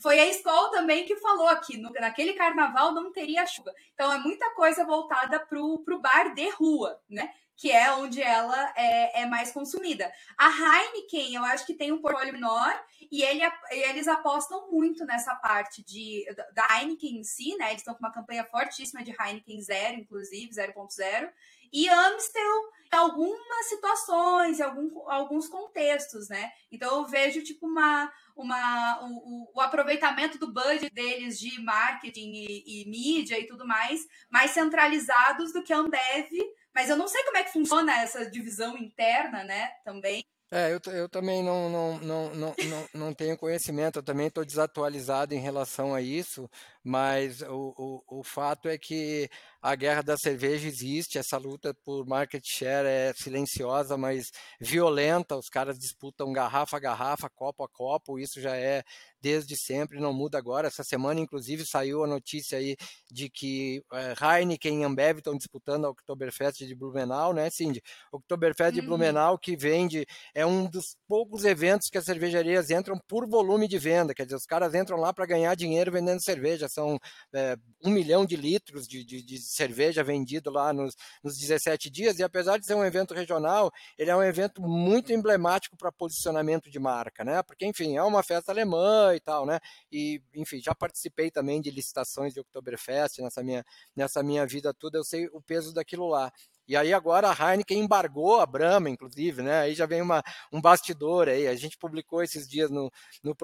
[0.08, 3.74] Foi a escola também que falou que no, naquele carnaval não teria chuva.
[3.94, 7.30] Então é muita coisa voltada para o bar de rua, né?
[7.58, 10.10] que é onde ela é, é, mais consumida.
[10.38, 12.72] A Heineken, eu acho que tem um portfólio menor
[13.12, 17.72] e ele, eles apostam muito nessa parte de, da Heineken em si, né?
[17.72, 21.30] Eles estão com uma campanha fortíssima de Heineken Zero, inclusive, 0.0,
[21.72, 26.52] e Amstel algumas situações, algum, alguns contextos, né?
[26.72, 32.84] Então eu vejo tipo uma, uma o, o aproveitamento do budget deles de marketing e,
[32.84, 36.32] e mídia e tudo mais mais centralizados do que a Ambev
[36.78, 40.24] mas eu não sei como é que funciona essa divisão interna, né, também.
[40.52, 44.46] É, eu, eu também não, não, não, não, não, não tenho conhecimento, eu também estou
[44.46, 46.48] desatualizado em relação a isso,
[46.88, 47.74] mas o,
[48.08, 49.30] o, o fato é que
[49.62, 55.50] a guerra da cerveja existe, essa luta por market share é silenciosa, mas violenta, os
[55.50, 58.86] caras disputam garrafa a garrafa, copo a copo, isso já é
[59.20, 60.68] desde sempre, não muda agora.
[60.68, 62.78] Essa semana, inclusive, saiu a notícia aí
[63.12, 67.82] de que é, Heineken e Ambev estão disputando a Oktoberfest de Blumenau, né, Cindy?
[68.12, 68.86] Oktoberfest de uhum.
[68.86, 73.78] Blumenau, que vende, é um dos poucos eventos que as cervejarias entram por volume de
[73.78, 77.00] venda, quer dizer, os caras entram lá para ganhar dinheiro vendendo cerveja, são
[77.34, 82.20] é, um milhão de litros de, de, de cerveja vendido lá nos, nos 17 dias,
[82.20, 86.70] e apesar de ser um evento regional, ele é um evento muito emblemático para posicionamento
[86.70, 87.42] de marca, né?
[87.42, 89.60] Porque, enfim, é uma festa alemã e tal, né?
[89.92, 95.00] E, enfim, já participei também de licitações de Oktoberfest nessa minha, nessa minha vida toda,
[95.00, 96.32] eu sei o peso daquilo lá.
[96.68, 99.62] E aí agora a Heineken embargou a Brahma, inclusive, né?
[99.62, 101.48] Aí já vem uma, um bastidor aí.
[101.48, 102.92] A gente publicou esses dias no,
[103.24, 103.36] no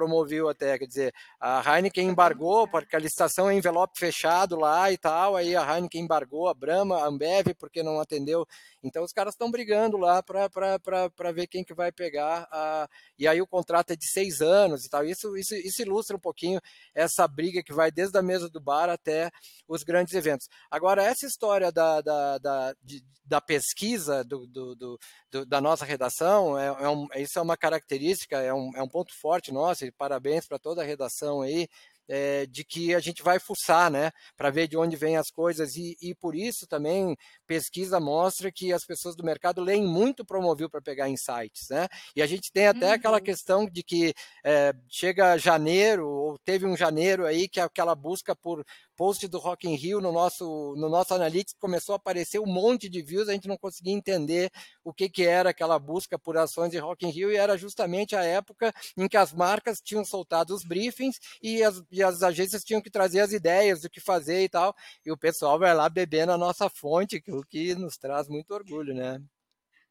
[0.49, 5.35] até, quer dizer, a Heineken embargou, porque a licitação é envelope fechado lá e tal,
[5.35, 8.45] aí a Heineken embargou a Brahma, a Ambev, porque não atendeu.
[8.83, 12.47] Então os caras estão brigando lá para ver quem que vai pegar.
[12.51, 12.89] A...
[13.17, 15.05] E aí o contrato é de seis anos e tal.
[15.05, 16.59] Isso, isso, isso ilustra um pouquinho
[16.93, 19.31] essa briga que vai desde a mesa do bar até
[19.67, 20.49] os grandes eventos.
[20.69, 26.57] Agora, essa história da, da, da de, da pesquisa do, do, do, da nossa redação,
[26.57, 29.91] é, é um, isso é uma característica, é um, é um ponto forte nosso, e
[29.91, 31.67] parabéns para toda a redação aí,
[32.07, 35.75] é, de que a gente vai fuçar, né, para ver de onde vêm as coisas
[35.75, 37.15] e, e, por isso também
[37.53, 41.87] pesquisa mostra que as pessoas do mercado leem muito Promovil para pegar insights, né?
[42.15, 42.93] E a gente tem até uhum.
[42.93, 44.11] aquela questão de que
[44.43, 49.67] é, chega janeiro ou teve um janeiro aí que aquela busca por post do Rock
[49.67, 53.33] in Rio no nosso, no nosso Analytics começou a aparecer um monte de views, a
[53.33, 54.51] gente não conseguia entender
[54.83, 58.15] o que, que era aquela busca por ações de Rock in Rio e era justamente
[58.15, 62.63] a época em que as marcas tinham soltado os briefings e as, e as agências
[62.63, 65.89] tinham que trazer as ideias do que fazer e tal, e o pessoal vai lá
[65.89, 69.19] beber na nossa fonte, o que nos traz muito orgulho, né?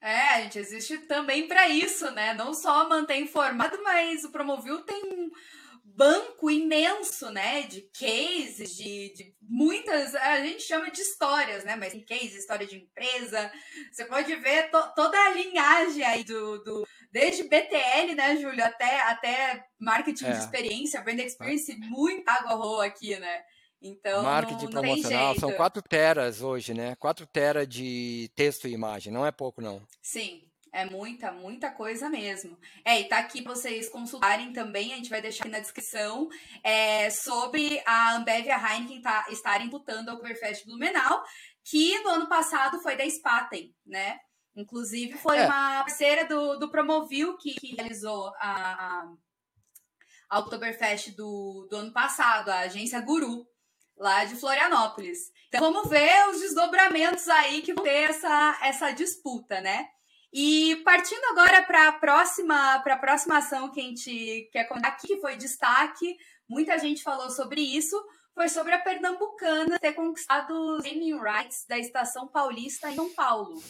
[0.00, 2.34] É, a gente existe também para isso, né?
[2.34, 5.30] Não só manter informado, mas o Promovil tem um
[5.94, 11.94] banco imenso, né, de cases, de, de, muitas, a gente chama de histórias, né, mas
[11.94, 13.52] em case, história de empresa,
[13.90, 19.00] você pode ver to, toda a linhagem aí do, do desde BTL, né, Júlio, até,
[19.02, 20.30] até marketing é.
[20.32, 23.42] de experiência, brand experience, muita água roa aqui, né.
[23.82, 28.72] Então, marketing não, não promocional, são 4 teras hoje, né, 4 teras de texto e
[28.72, 29.82] imagem, não é pouco não.
[30.00, 30.40] Sim,
[30.72, 32.56] é muita, muita coisa mesmo.
[32.84, 36.28] É, e tá aqui pra vocês consultarem também, a gente vai deixar aqui na descrição,
[36.62, 41.22] é, sobre a Ambev e a Heineken tá, estarem lutando ao Oktoberfest Blumenau,
[41.64, 44.18] que no ano passado foi da Spaten, né?
[44.54, 45.46] Inclusive foi é.
[45.46, 49.08] uma parceira do, do Promovil que, que realizou a,
[50.30, 53.46] a Oktoberfest do, do ano passado, a agência Guru,
[54.02, 55.30] lá de Florianópolis.
[55.48, 59.88] Então vamos ver os desdobramentos aí que vão ter essa, essa disputa, né?
[60.32, 64.88] E partindo agora para a próxima, para a próxima ação que a gente quer contar
[64.88, 66.16] aqui, que foi destaque,
[66.48, 68.02] muita gente falou sobre isso,
[68.34, 73.62] foi sobre a Pernambucana ter conquistado os naming rights da Estação Paulista em São Paulo.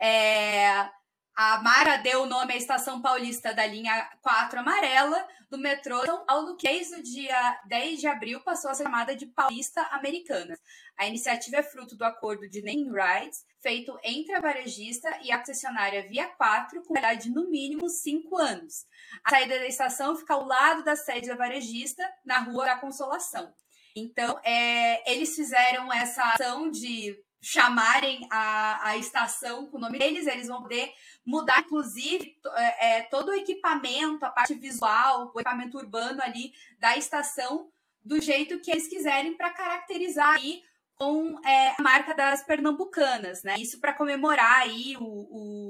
[0.00, 0.88] É,
[1.36, 6.24] a Mara deu o nome à Estação Paulista da linha 4 amarela do metrô São
[6.24, 10.58] Paulo, que desde o dia 10 de abril passou a ser chamada de Paulista Americana.
[10.96, 15.38] A iniciativa é fruto do acordo de naming rights feito entre a varejista e a
[15.38, 18.86] concessionária Via 4, com idade de no mínimo 5 anos.
[19.22, 23.52] A saída da estação fica ao lado da sede da varejista, na Rua da Consolação.
[23.94, 27.14] Então, é, eles fizeram essa ação de
[27.46, 30.92] chamarem a, a estação com o nome deles, eles vão poder
[31.24, 36.96] mudar, inclusive, é, é, todo o equipamento, a parte visual, o equipamento urbano ali da
[36.96, 37.68] estação,
[38.04, 40.60] do jeito que eles quiserem para caracterizar aí
[40.96, 43.54] com é, a marca das pernambucanas, né?
[43.58, 45.65] Isso para comemorar aí o, o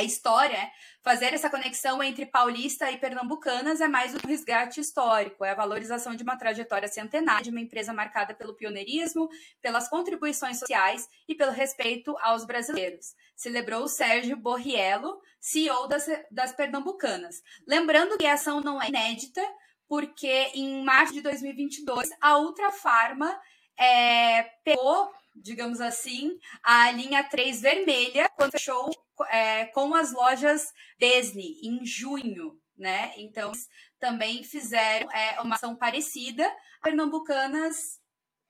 [0.00, 0.70] a história, é
[1.02, 6.14] fazer essa conexão entre paulista e pernambucanas é mais um resgate histórico, é a valorização
[6.14, 9.28] de uma trajetória centenária de uma empresa marcada pelo pioneirismo,
[9.60, 13.14] pelas contribuições sociais e pelo respeito aos brasileiros.
[13.36, 17.42] Celebrou Sérgio Borriello, CEO das, das pernambucanas.
[17.66, 19.42] Lembrando que a ação não é inédita,
[19.86, 23.38] porque em março de 2022 a Ultra Farma
[23.78, 28.90] é, pegou digamos assim, a linha 3 vermelha, quando fechou
[29.24, 33.12] é, com as lojas Disney em junho, né?
[33.16, 33.52] Então,
[33.98, 36.50] também fizeram é, uma ação parecida.
[36.82, 37.99] Pernambucanas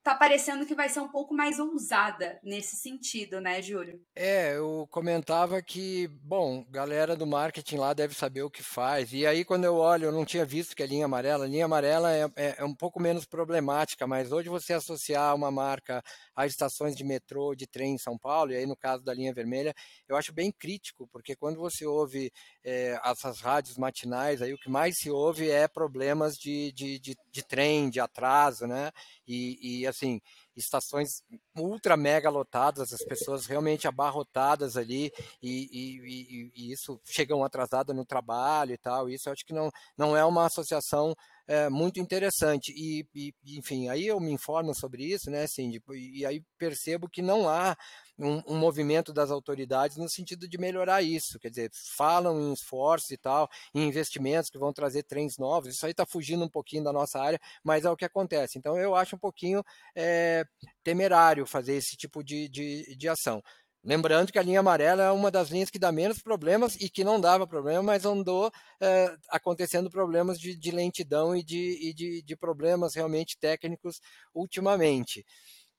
[0.03, 4.01] tá parecendo que vai ser um pouco mais ousada nesse sentido, né, Júlio?
[4.15, 9.13] É, eu comentava que, bom, galera do marketing lá deve saber o que faz.
[9.13, 11.67] E aí, quando eu olho, eu não tinha visto que a linha amarela, a linha
[11.67, 16.03] amarela é, é, é um pouco menos problemática, mas hoje você associar uma marca
[16.35, 19.35] às estações de metrô, de trem em São Paulo, e aí no caso da linha
[19.35, 19.75] vermelha,
[20.09, 22.33] eu acho bem crítico, porque quando você ouve
[22.65, 27.17] é, essas rádios matinais, aí o que mais se ouve é problemas de, de, de,
[27.31, 28.91] de trem, de atraso, né?
[29.33, 30.21] E, e, assim,
[30.57, 31.23] estações
[31.57, 38.05] ultra mega lotadas, as pessoas realmente abarrotadas ali e, e, e isso chegam atrasadas no
[38.05, 39.09] trabalho e tal.
[39.09, 41.15] Isso eu acho que não, não é uma associação
[41.51, 42.73] é, muito interessante.
[42.77, 47.21] E, e, enfim, aí eu me informo sobre isso, né, Cindy, e aí percebo que
[47.21, 47.77] não há
[48.17, 51.41] um, um, movimento das autoridades no sentido de melhorar isso.
[51.41, 55.75] Quer dizer, falam em esforços e tal, em investimentos que vão trazer trens novos.
[55.75, 58.57] Isso aí está fugindo um pouquinho da nossa área, mas é o que acontece.
[58.57, 59.65] Então eu acho um pouquinho
[59.97, 60.45] é,
[60.85, 63.43] temerário fazer esse tipo de, de, de ação.
[63.83, 67.03] Lembrando que a linha amarela é uma das linhas que dá menos problemas e que
[67.03, 72.23] não dava problema, mas andou é, acontecendo problemas de, de lentidão e, de, e de,
[72.23, 74.01] de, problemas realmente técnicos
[74.35, 75.25] ultimamente.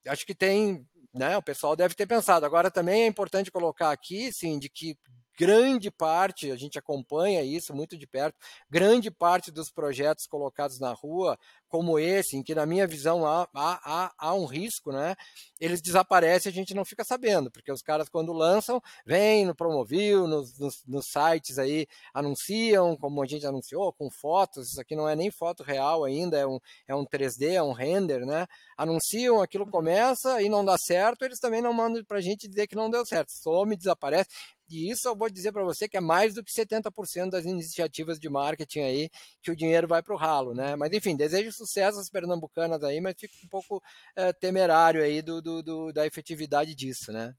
[0.08, 0.84] Acho que tem,
[1.14, 2.44] né, o pessoal deve ter pensado.
[2.44, 4.98] Agora também é importante colocar aqui, sim, de que
[5.38, 8.38] grande parte, a gente acompanha isso muito de perto,
[8.70, 11.38] grande parte dos projetos colocados na rua,
[11.72, 15.16] como esse, em que na minha visão há, há, há, um risco, né?
[15.58, 19.56] Eles desaparecem e a gente não fica sabendo, porque os caras quando lançam, vêm no
[19.56, 24.98] Promovil, nos, nos, nos, sites aí, anunciam, como a gente anunciou, com fotos, isso aqui
[24.98, 28.46] não é nem foto real ainda, é um, é um 3D, é um render, né?
[28.78, 32.68] Anunciam, aquilo começa e não dá certo, eles também não mandam para a gente dizer
[32.68, 34.28] que não deu certo, some, desaparece.
[34.72, 38.20] E isso eu vou dizer para você que é mais do que 70% das iniciativas
[38.20, 39.10] de marketing aí
[39.42, 40.76] que o dinheiro vai para o ralo, né?
[40.76, 43.82] Mas enfim, desejo sucesso às pernambucanas aí, mas fico um pouco
[44.16, 47.34] é, temerário aí do, do, do, da efetividade disso, né?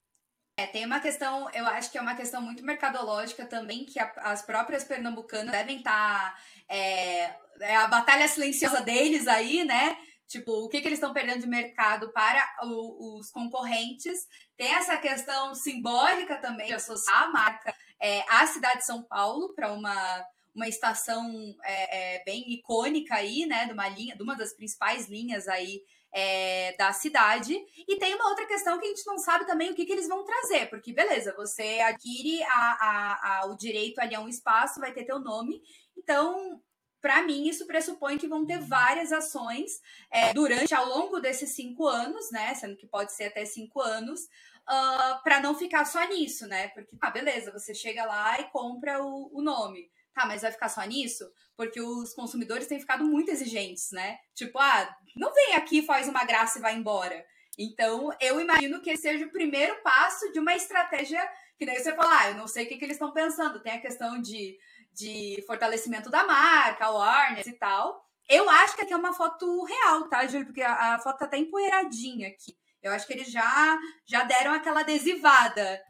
[0.57, 4.13] É, tem uma questão, eu acho que é uma questão muito mercadológica também, que a,
[4.19, 6.35] as próprias pernambucanas devem estar.
[6.35, 9.97] Tá, é, é a batalha silenciosa deles aí, né?
[10.33, 14.27] Tipo, o que, que eles estão perdendo de mercado para o, os concorrentes.
[14.57, 19.53] Tem essa questão simbólica também de associar a marca é, à cidade de São Paulo
[19.55, 23.67] para uma, uma estação é, é, bem icônica aí, né?
[23.67, 27.55] De uma linha, de uma das principais linhas aí é, da cidade.
[27.87, 30.09] E tem uma outra questão que a gente não sabe também o que, que eles
[30.09, 34.81] vão trazer, porque beleza, você adquire a, a, a, o direito ali a um espaço,
[34.81, 35.61] vai ter teu nome.
[35.95, 36.59] Então,
[37.03, 41.89] para mim, isso pressupõe que vão ter várias ações é, durante, ao longo desses cinco
[41.89, 42.55] anos, né?
[42.55, 44.29] Sendo que pode ser até cinco anos, uh,
[44.69, 46.69] ah, para não ficar só nisso, né?
[46.69, 49.91] Porque, ah, beleza, você chega lá e compra o, o nome.
[50.15, 51.29] Tá, mas vai ficar só nisso?
[51.57, 54.19] Porque os consumidores têm ficado muito exigentes, né?
[54.35, 57.25] Tipo, ah, não vem aqui, faz uma graça e vai embora.
[57.59, 61.21] Então, eu imagino que esse seja o primeiro passo de uma estratégia
[61.59, 63.61] que daí você fala, ah, eu não sei o que, que eles estão pensando.
[63.61, 64.59] Tem a questão de
[64.93, 68.05] de fortalecimento da marca, Warner e tal.
[68.29, 70.47] Eu acho que aqui é uma foto real, tá, Júlio?
[70.47, 72.57] Porque a, a foto tá até empoeiradinha aqui.
[72.83, 75.81] Eu acho que eles já, já deram aquela adesivada.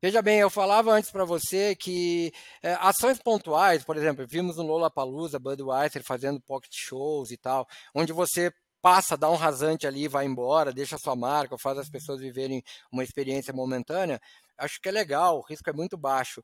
[0.00, 4.62] Veja bem, eu falava antes para você que é, ações pontuais, por exemplo, vimos no
[4.62, 10.24] Lollapalooza, Budweiser fazendo pocket shows e tal, onde você passa, dá um rasante ali, vai
[10.24, 12.62] embora, deixa sua marca, faz as pessoas viverem
[12.92, 14.20] uma experiência momentânea
[14.58, 16.42] acho que é legal, o risco é muito baixo.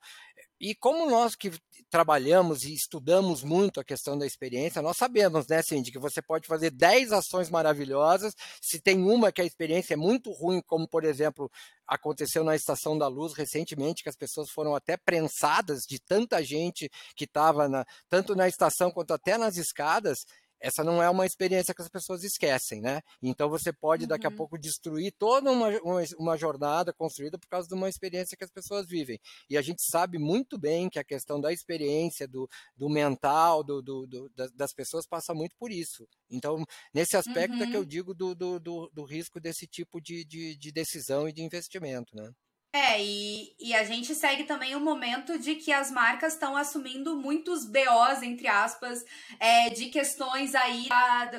[0.61, 1.53] E como nós que
[1.91, 6.47] trabalhamos e estudamos muito a questão da experiência, nós sabemos, né, Cindy, que você pode
[6.47, 11.05] fazer 10 ações maravilhosas, se tem uma que a experiência é muito ruim, como por
[11.05, 11.51] exemplo
[11.87, 16.89] aconteceu na Estação da Luz recentemente, que as pessoas foram até prensadas de tanta gente
[17.15, 20.25] que estava tanto na estação quanto até nas escadas,
[20.65, 23.03] essa não é uma experiência que as pessoas esquecem, né?
[23.23, 24.37] Então você pode daqui a uhum.
[24.37, 28.51] pouco destruir toda uma, uma, uma, jornada construída por causa de uma experiência que as
[28.51, 29.21] pessoas vivem.
[29.51, 33.83] E a gente sabe muito bem que a questão da experiência, do, do mental, do,
[33.83, 36.09] do, do das pessoas passa muito por isso.
[36.31, 37.63] Então, nesse aspecto uhum.
[37.63, 37.87] é que eu uhum.
[37.87, 42.17] digo do, do, do, do risco desse tipo de, de, de decisão e de investimento,
[42.17, 42.33] né?
[42.77, 46.57] É, e, e a gente segue também o um momento de que as marcas estão
[46.57, 49.05] assumindo muitos BOs, entre aspas,
[49.39, 50.89] é, de questões aí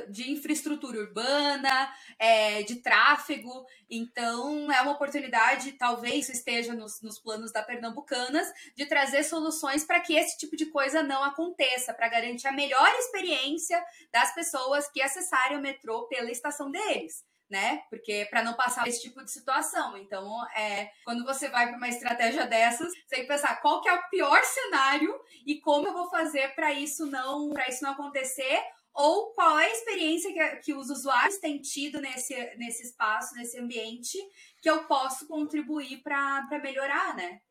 [0.08, 3.66] de infraestrutura urbana, é, de tráfego.
[3.90, 10.00] Então, é uma oportunidade, talvez esteja nos, nos planos da Pernambucanas, de trazer soluções para
[10.00, 15.02] que esse tipo de coisa não aconteça, para garantir a melhor experiência das pessoas que
[15.02, 17.82] acessarem o metrô pela estação deles né?
[17.90, 19.98] Porque para não passar esse tipo de situação.
[19.98, 23.90] Então, é, quando você vai para uma estratégia dessas, você tem que pensar qual que
[23.90, 25.14] é o pior cenário
[25.46, 28.62] e como eu vou fazer para isso não para isso não acontecer
[28.96, 33.60] ou qual é a experiência que, que os usuários têm tido nesse, nesse espaço, nesse
[33.60, 34.18] ambiente,
[34.62, 37.42] que eu posso contribuir para melhorar, né?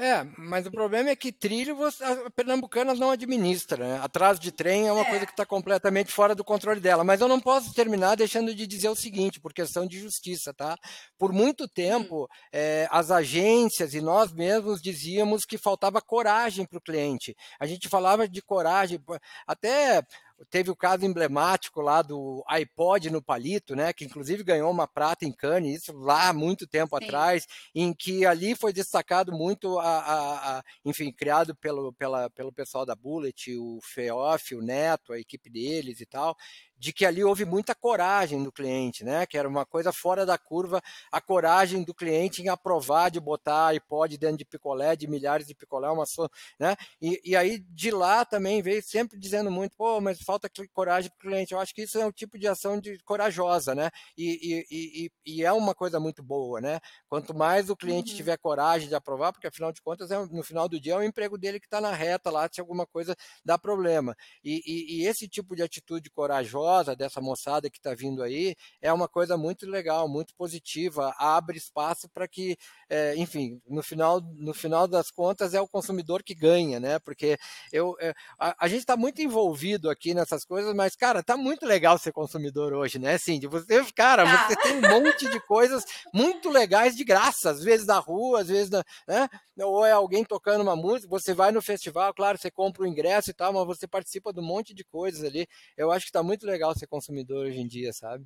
[0.00, 3.84] É, mas o problema é que trilho você, a Pernambucanas não administra.
[3.84, 4.00] Né?
[4.00, 5.10] Atraso de trem é uma é.
[5.10, 7.02] coisa que está completamente fora do controle dela.
[7.02, 10.78] Mas eu não posso terminar deixando de dizer o seguinte, por questão de justiça, tá?
[11.18, 12.28] Por muito tempo, hum.
[12.52, 17.36] é, as agências e nós mesmos dizíamos que faltava coragem para o cliente.
[17.58, 19.02] A gente falava de coragem,
[19.48, 20.06] até
[20.50, 23.92] Teve o caso emblemático lá do iPod no palito, né?
[23.92, 27.04] Que inclusive ganhou uma prata em Cannes, isso lá muito tempo Sim.
[27.04, 32.52] atrás, em que ali foi destacado muito a, a, a, enfim, criado pelo, pela, pelo
[32.52, 36.36] pessoal da Bullet, o Feoff, o Neto, a equipe deles e tal,
[36.78, 39.26] de que ali houve muita coragem do cliente, né?
[39.26, 43.68] Que era uma coisa fora da curva, a coragem do cliente em aprovar de botar
[43.68, 46.76] iPod dentro de picolé, de milhares de picolé, uma só, né?
[47.02, 51.16] E, e aí de lá também veio sempre dizendo muito, pô, mas falta coragem para
[51.16, 51.52] o cliente.
[51.52, 53.90] Eu acho que isso é um tipo de ação de corajosa, né?
[54.16, 56.78] E, e, e, é uma coisa muito boa, né?
[57.08, 58.16] Quanto mais o cliente uhum.
[58.16, 61.02] tiver coragem de aprovar, porque afinal de contas, é, no final do dia é o
[61.02, 64.14] emprego dele que está na reta lá, se alguma coisa dá problema.
[64.44, 69.08] E, e esse tipo de atitude corajosa dessa moçada que está vindo aí é uma
[69.08, 72.56] coisa muito legal, muito positiva, abre espaço para que,
[72.90, 76.98] é, enfim, no final, no final das contas é o consumidor que ganha, né?
[76.98, 77.38] Porque
[77.72, 81.66] eu, é, a, a, gente está muito envolvido aqui nessas coisas, mas, cara, tá muito
[81.66, 83.14] legal ser consumidor hoje, né?
[83.14, 84.48] Assim, você, cara, tá.
[84.48, 85.84] você tem um monte de coisas
[86.14, 89.28] muito legais de graça, às vezes na rua, às vezes, na, né?
[89.60, 93.30] Ou é alguém tocando uma música, você vai no festival, claro, você compra o ingresso
[93.30, 95.46] e tal, mas você participa de um monte de coisas ali.
[95.76, 98.24] Eu acho que está muito legal ser consumidor hoje em dia, sabe?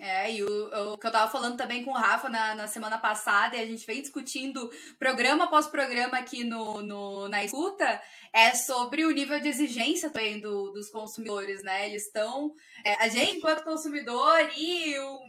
[0.00, 2.98] É, e o, o, que eu tava falando também com o Rafa na, na semana
[2.98, 4.68] passada, e a gente vem discutindo
[4.98, 10.40] programa após programa aqui no, no, na escuta, é sobre o nível de exigência também
[10.40, 11.88] do, dos consumidores, né?
[11.88, 12.52] Eles estão.
[12.84, 15.20] É, a gente, enquanto consumidor, e o,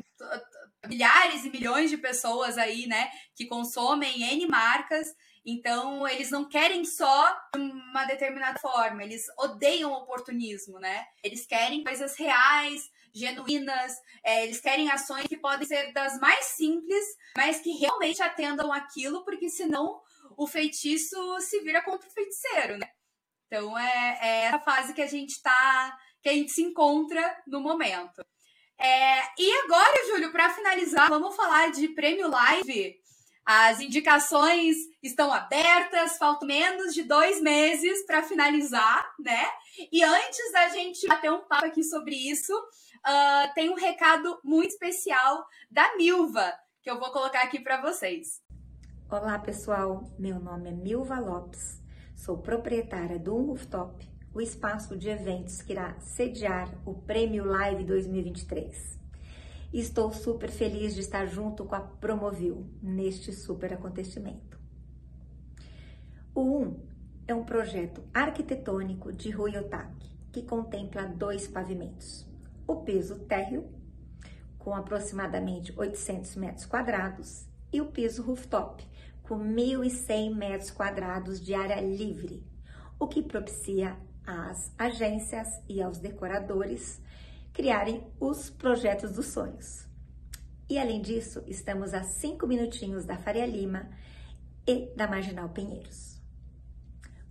[0.88, 5.08] milhares e milhões de pessoas aí, né, que consomem N marcas,
[5.46, 11.06] então, eles não querem só uma determinada forma, eles odeiam oportunismo, né?
[11.24, 13.94] Eles querem coisas reais, genuínas,
[14.24, 17.06] é, eles querem ações que podem ser das mais simples,
[17.38, 20.02] mas que realmente atendam aquilo, porque senão
[20.38, 22.90] o feitiço se vira contra o feiticeiro, né?
[23.48, 27.62] Então, é, é essa fase que a gente tá, que a gente se encontra no
[27.62, 28.26] momento.
[28.78, 33.00] É, e agora, Júlio, para finalizar, vamos falar de prêmio live
[33.46, 39.48] as indicações estão abertas, faltam menos de dois meses para finalizar, né?
[39.92, 42.52] E antes da gente bater um papo aqui sobre isso,
[43.06, 48.42] uh, tem um recado muito especial da Milva, que eu vou colocar aqui para vocês.
[49.10, 50.12] Olá, pessoal.
[50.18, 51.82] Meu nome é Milva Lopes.
[52.16, 57.84] Sou proprietária do Um Rooftop, o espaço de eventos que irá sediar o Prêmio Live
[57.84, 58.96] 2023
[59.80, 64.58] estou super feliz de estar junto com a Promovil neste super acontecimento.
[66.34, 66.80] O 1
[67.28, 72.25] é um projeto arquitetônico de Rui Otaki que contempla dois pavimentos.
[72.68, 73.70] O piso térreo,
[74.58, 78.84] com aproximadamente 800 metros quadrados, e o piso rooftop,
[79.22, 82.44] com 1.100 metros quadrados de área livre,
[83.00, 87.02] o que propicia às agências e aos decoradores
[87.54, 89.88] criarem os projetos dos sonhos.
[90.68, 93.90] E além disso, estamos a cinco minutinhos da Faria Lima
[94.68, 96.20] e da Marginal Pinheiros.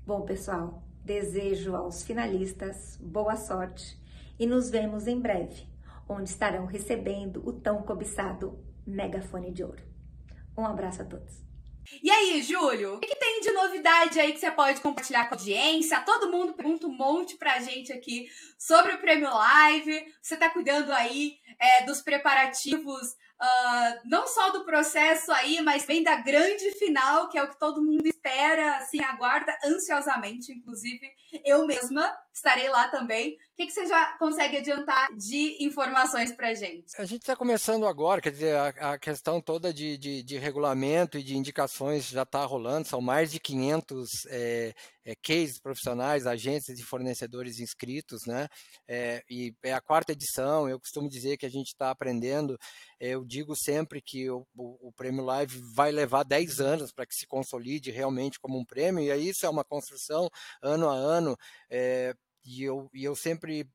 [0.07, 4.01] Bom, pessoal, desejo aos finalistas boa sorte
[4.39, 5.68] e nos vemos em breve,
[6.09, 9.82] onde estarão recebendo o tão cobiçado megafone de ouro.
[10.57, 11.43] Um abraço a todos.
[12.03, 15.39] E aí, Júlio, o que, tem de novidade aí que você pode compartilhar com a
[15.39, 16.01] audiência?
[16.01, 18.26] Todo mundo pergunta um monte pra gente aqui
[18.59, 20.07] sobre o Prêmio Live.
[20.22, 26.03] Você tá cuidando aí é, dos preparativos, uh, não só do processo aí, mas bem
[26.03, 31.11] da grande final, que é o que todo mundo espera, assim, aguarda ansiosamente, inclusive
[31.45, 33.35] eu mesma, estarei lá também.
[33.35, 36.87] O que, que você já consegue adiantar de informações para gente?
[36.99, 41.16] A gente está começando agora, quer dizer, a, a questão toda de, de, de, regulamento
[41.16, 44.74] e de indicações já está rolando, são mais de 500 é,
[45.05, 48.48] é, cases profissionais, agências e fornecedores inscritos, né?
[48.88, 52.59] É, e é a quarta edição, eu costumo dizer que a gente está aprendendo,
[52.98, 57.14] eu digo sempre que o, o, o Prêmio Live vai levar 10 anos para que
[57.14, 60.28] se consolide realmente como um prêmio, e isso é uma construção
[60.62, 61.36] ano a ano,
[61.70, 63.66] é, e eu, e eu sempre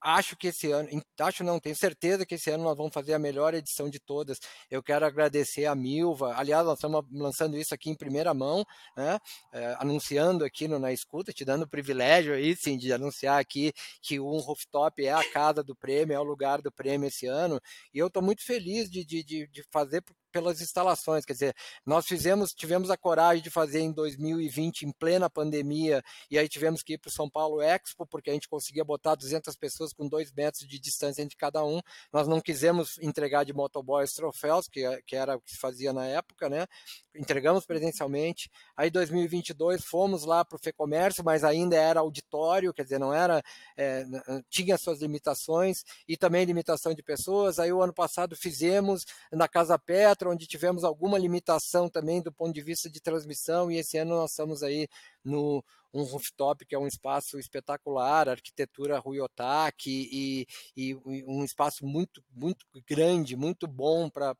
[0.00, 0.88] acho que esse ano,
[1.20, 4.38] acho não, tenho certeza que esse ano nós vamos fazer a melhor edição de todas.
[4.70, 8.64] Eu quero agradecer a Milva, aliás, nós estamos lançando isso aqui em primeira mão,
[8.96, 9.18] né?
[9.52, 13.72] É, anunciando aqui no Na Escuta, te dando o privilégio aí, sim, de anunciar aqui
[14.02, 17.26] que o um Rooftop é a casa do prêmio, é o lugar do prêmio esse
[17.26, 17.60] ano,
[17.92, 20.02] e eu estou muito feliz de, de, de fazer
[20.36, 21.24] pelas instalações.
[21.24, 21.54] Quer dizer,
[21.84, 26.82] nós fizemos, tivemos a coragem de fazer em 2020, em plena pandemia, e aí tivemos
[26.82, 29.65] que ir para o São Paulo Expo, porque a gente conseguia botar 200 pessoas
[29.96, 31.80] com dois metros de distância entre cada um.
[32.12, 35.92] Nós não quisemos entregar de motoboy os troféus, que, que era o que se fazia
[35.92, 36.66] na época, né?
[37.14, 38.50] Entregamos presencialmente.
[38.76, 43.42] Aí, 2022, fomos lá para o FEComércio, mas ainda era auditório, quer dizer, não era.
[43.76, 44.04] É,
[44.50, 47.58] tinha suas limitações e também limitação de pessoas.
[47.58, 52.52] Aí, o ano passado, fizemos na Casa Petra onde tivemos alguma limitação também do ponto
[52.52, 54.88] de vista de transmissão, e esse ano nós estamos aí
[55.24, 55.64] no
[55.96, 60.94] um rooftop que é um espaço espetacular, arquitetura Rui Otaki e, e,
[61.26, 64.34] um espaço muito, muito grande, muito bom para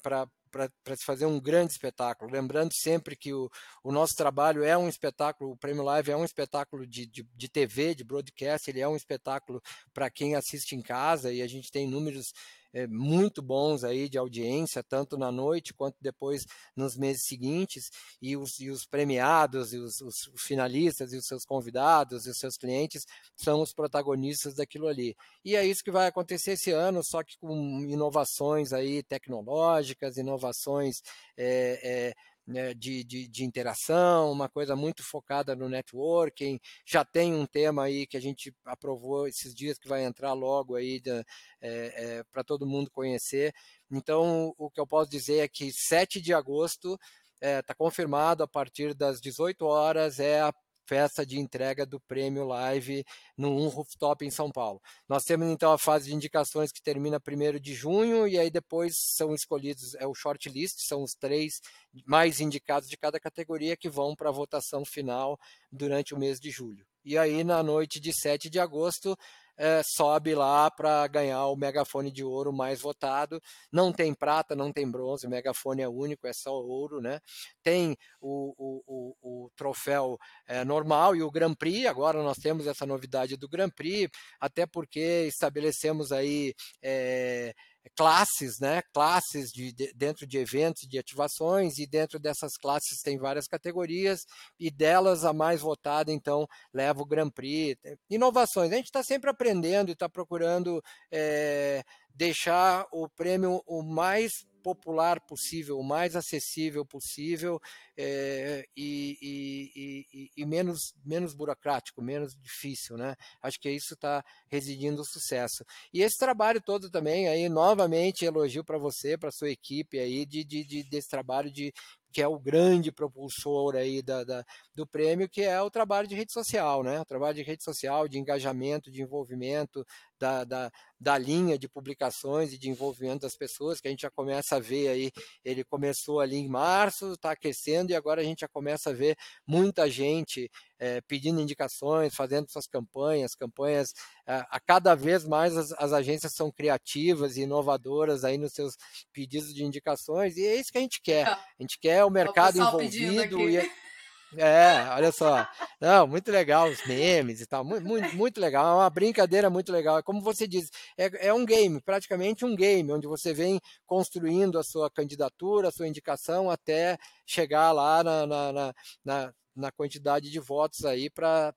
[0.00, 2.30] para se fazer um grande espetáculo.
[2.30, 3.50] Lembrando sempre que o,
[3.82, 7.48] o nosso trabalho é um espetáculo, o Prêmio Live é um espetáculo de, de, de
[7.48, 9.60] TV, de broadcast, ele é um espetáculo
[9.92, 12.32] para quem assiste em casa e a gente tem números
[12.72, 16.46] é, muito bons aí de audiência, tanto na noite quanto depois
[16.76, 17.90] nos meses seguintes,
[18.20, 22.38] e os, e os premiados, e os, os, finalistas, e os seus convidados, e os
[22.38, 23.06] seus clientes
[23.36, 25.16] são os protagonistas daquilo ali.
[25.44, 31.00] E é isso que vai acontecer esse ano, só que com inovações aí tecnológicas, inovações
[31.36, 32.14] é,
[32.48, 36.58] né, de, de, de, interação, uma coisa muito focada no networking.
[36.86, 40.74] Já tem um tema aí que a gente aprovou esses dias que vai entrar logo
[40.74, 41.24] aí é,
[41.60, 43.52] é, para todo mundo conhecer.
[43.90, 46.98] Então, o que eu posso dizer é que 7 de agosto
[47.34, 50.52] está é, tá confirmado a partir das 18 horas é a
[50.88, 53.04] festa de entrega do prêmio Live
[53.36, 54.80] no Um Rooftop em São Paulo.
[55.06, 58.94] Nós temos então a fase de indicações que termina 1 de junho e aí depois
[58.96, 61.60] são escolhidos, é o shortlist, são os três
[62.06, 65.38] mais indicados de cada categoria que vão para a votação final
[65.70, 66.86] durante o mês de julho.
[67.04, 69.16] E aí na noite de 7 de agosto
[69.58, 73.42] é, sobe lá para ganhar o megafone de ouro mais votado.
[73.72, 77.20] Não tem prata, não tem bronze, o megafone é único, é só ouro, né?
[77.62, 81.86] Tem o, o, o, o troféu é, normal e o Grand Prix.
[81.86, 87.54] Agora nós temos essa novidade do Grand Prix, até porque estabelecemos aí é,
[87.96, 88.82] classes, né?
[88.92, 94.20] Classes de, de, dentro de eventos, de ativações, e dentro dessas classes tem várias categorias,
[94.58, 97.80] e delas a mais votada, então, leva o Grand Prix.
[98.10, 98.72] Inovações.
[98.72, 101.82] A gente está sempre aprendendo e está procurando é,
[102.14, 107.60] deixar o prêmio o mais popular possível, o mais acessível possível
[108.00, 113.16] é, e, e, e, menos, menos burocrático, menos difícil, né?
[113.42, 115.64] Acho que isso está residindo o sucesso.
[115.92, 120.44] E esse trabalho todo também, aí novamente elogio para você, para sua equipe aí de,
[120.44, 121.72] de, de, desse trabalho de
[122.12, 124.44] que é o grande propulsor aí da, da,
[124.74, 127.00] do prêmio, que é o trabalho de rede social, né?
[127.00, 129.84] O trabalho de rede social, de engajamento, de envolvimento
[130.18, 134.10] da, da, da linha de publicações e de envolvimento das pessoas, que a gente já
[134.10, 135.10] começa a ver aí,
[135.44, 139.16] ele começou ali em março, está aquecendo, e agora a gente já começa a ver
[139.46, 143.92] muita gente é, pedindo indicações, fazendo suas campanhas, campanhas,
[144.26, 148.76] é, a cada vez mais as, as, agências são criativas e inovadoras aí nos seus
[149.12, 151.26] pedidos de indicações, e é isso que a gente quer.
[151.26, 153.58] A gente quer o mercado o envolvido e
[154.36, 155.46] é, olha só.
[155.80, 157.64] Não, muito legal os memes e tal.
[157.64, 158.66] Muito, muito, muito legal.
[158.66, 160.02] É uma brincadeira muito legal.
[160.02, 164.62] Como você diz, é, é um game, praticamente um game, onde você vem construindo a
[164.62, 168.74] sua candidatura, a sua indicação, até chegar lá na, na,
[169.04, 171.52] na na quantidade de votos aí para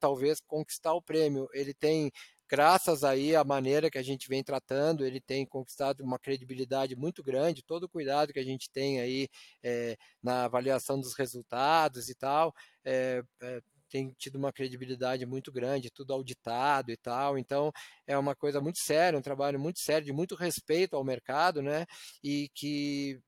[0.00, 1.46] talvez conquistar o prêmio.
[1.52, 2.10] Ele tem
[2.48, 7.22] graças aí à maneira que a gente vem tratando, ele tem conquistado uma credibilidade muito
[7.22, 9.28] grande, todo o cuidado que a gente tem aí
[9.62, 15.90] é, na avaliação dos resultados e tal, é, é, tem tido uma credibilidade muito grande,
[15.90, 17.70] tudo auditado e tal, então
[18.06, 21.86] é uma coisa muito séria, um trabalho muito sério, de muito respeito ao mercado, né,
[22.22, 23.20] e que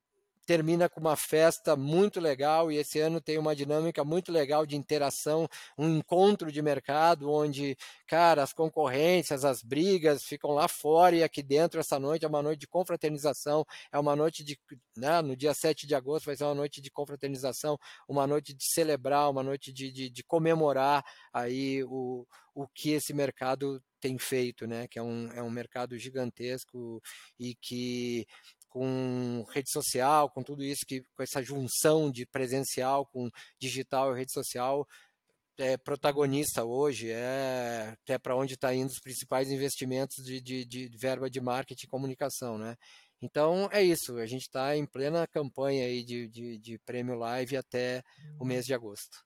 [0.46, 4.76] termina com uma festa muito legal e esse ano tem uma dinâmica muito legal de
[4.76, 7.76] interação, um encontro de mercado onde,
[8.06, 12.42] cara, as concorrências, as brigas ficam lá fora e aqui dentro essa noite é uma
[12.42, 14.58] noite de confraternização, é uma noite de,
[14.96, 17.76] né, no dia 7 de agosto vai ser uma noite de confraternização,
[18.08, 23.12] uma noite de celebrar, uma noite de, de, de comemorar aí o, o que esse
[23.12, 24.86] mercado tem feito, né?
[24.88, 27.02] Que é um, é um mercado gigantesco
[27.38, 28.26] e que
[28.76, 34.18] com rede social, com tudo isso, que, com essa junção de presencial com digital e
[34.18, 34.86] rede social,
[35.56, 40.90] é protagonista hoje, é até para onde está indo os principais investimentos de, de, de,
[40.98, 42.76] verba de marketing e comunicação, né?
[43.22, 47.56] Então é isso, a gente está em plena campanha aí de, de, de prêmio live
[47.56, 48.02] até
[48.38, 49.16] o mês de agosto.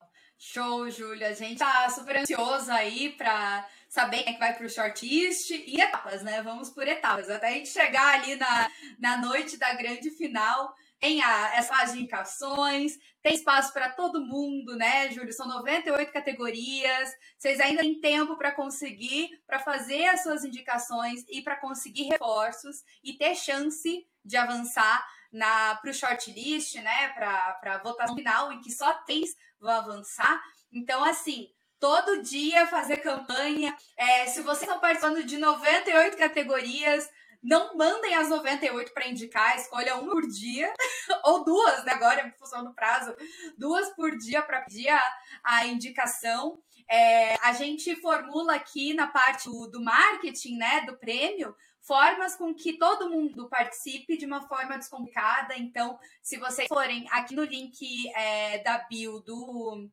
[0.43, 1.27] Show, Júlia.
[1.27, 5.79] A gente tá super ansioso aí para saber quem é que vai pro shortlist e
[5.79, 6.41] etapas, né?
[6.41, 7.29] Vamos por etapas.
[7.29, 10.73] Até a gente chegar ali na, na noite da grande final.
[10.99, 15.31] Tem a, essas indicações, tem espaço para todo mundo, né, Júlio?
[15.31, 17.11] São 98 categorias.
[17.37, 22.77] Vocês ainda têm tempo para conseguir, para fazer as suas indicações e para conseguir reforços
[23.03, 28.71] e ter chance de avançar para o shortlist, né, para a votação final, em que
[28.71, 30.41] só três vão avançar.
[30.71, 33.75] Então, assim, todo dia fazer campanha.
[33.97, 37.09] É, se vocês estão participando de 98 categorias,
[37.41, 40.71] não mandem as 98 para indicar, escolha uma por dia,
[41.25, 41.93] ou duas, né?
[41.93, 43.15] Agora, em função do prazo,
[43.57, 45.13] duas por dia para pedir a,
[45.43, 46.61] a indicação.
[46.87, 52.53] É, a gente formula aqui na parte do, do marketing, né, do prêmio, formas com
[52.53, 55.55] que todo mundo participe de uma forma descomplicada.
[55.57, 59.89] Então, se vocês forem aqui no link é, da bio do,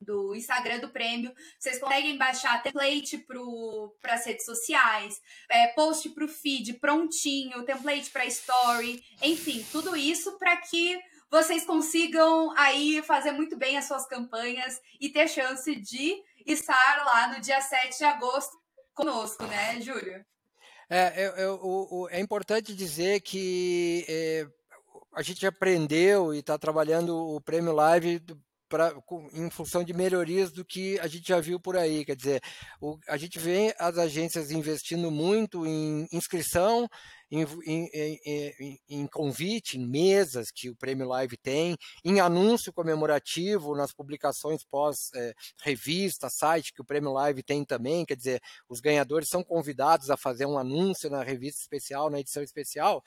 [0.00, 3.18] do Instagram do prêmio, vocês conseguem baixar template
[4.00, 5.20] para as redes sociais,
[5.50, 10.98] é, post para o feed prontinho, template para story, enfim, tudo isso para que
[11.30, 16.16] vocês consigam aí fazer muito bem as suas campanhas e ter chance de
[16.46, 18.56] estar lá no dia 7 de agosto
[18.94, 20.24] conosco, né, Júlio?
[20.90, 24.46] É, é, é, importante dizer que é,
[25.14, 28.22] a gente aprendeu e está trabalhando o Prêmio Live
[28.68, 28.94] pra,
[29.32, 32.04] em função de melhorias do que a gente já viu por aí.
[32.04, 32.42] Quer dizer,
[32.80, 36.88] o, a gente vê as agências investindo muito em inscrição
[37.30, 37.90] em, em,
[38.24, 44.64] em, em, convite, em mesas que o Prêmio Live tem, em anúncio comemorativo nas publicações
[44.64, 50.10] pós-revista, é, site que o Prêmio Live tem também, quer dizer, os ganhadores são convidados
[50.10, 53.02] a fazer um anúncio na revista especial, na edição especial,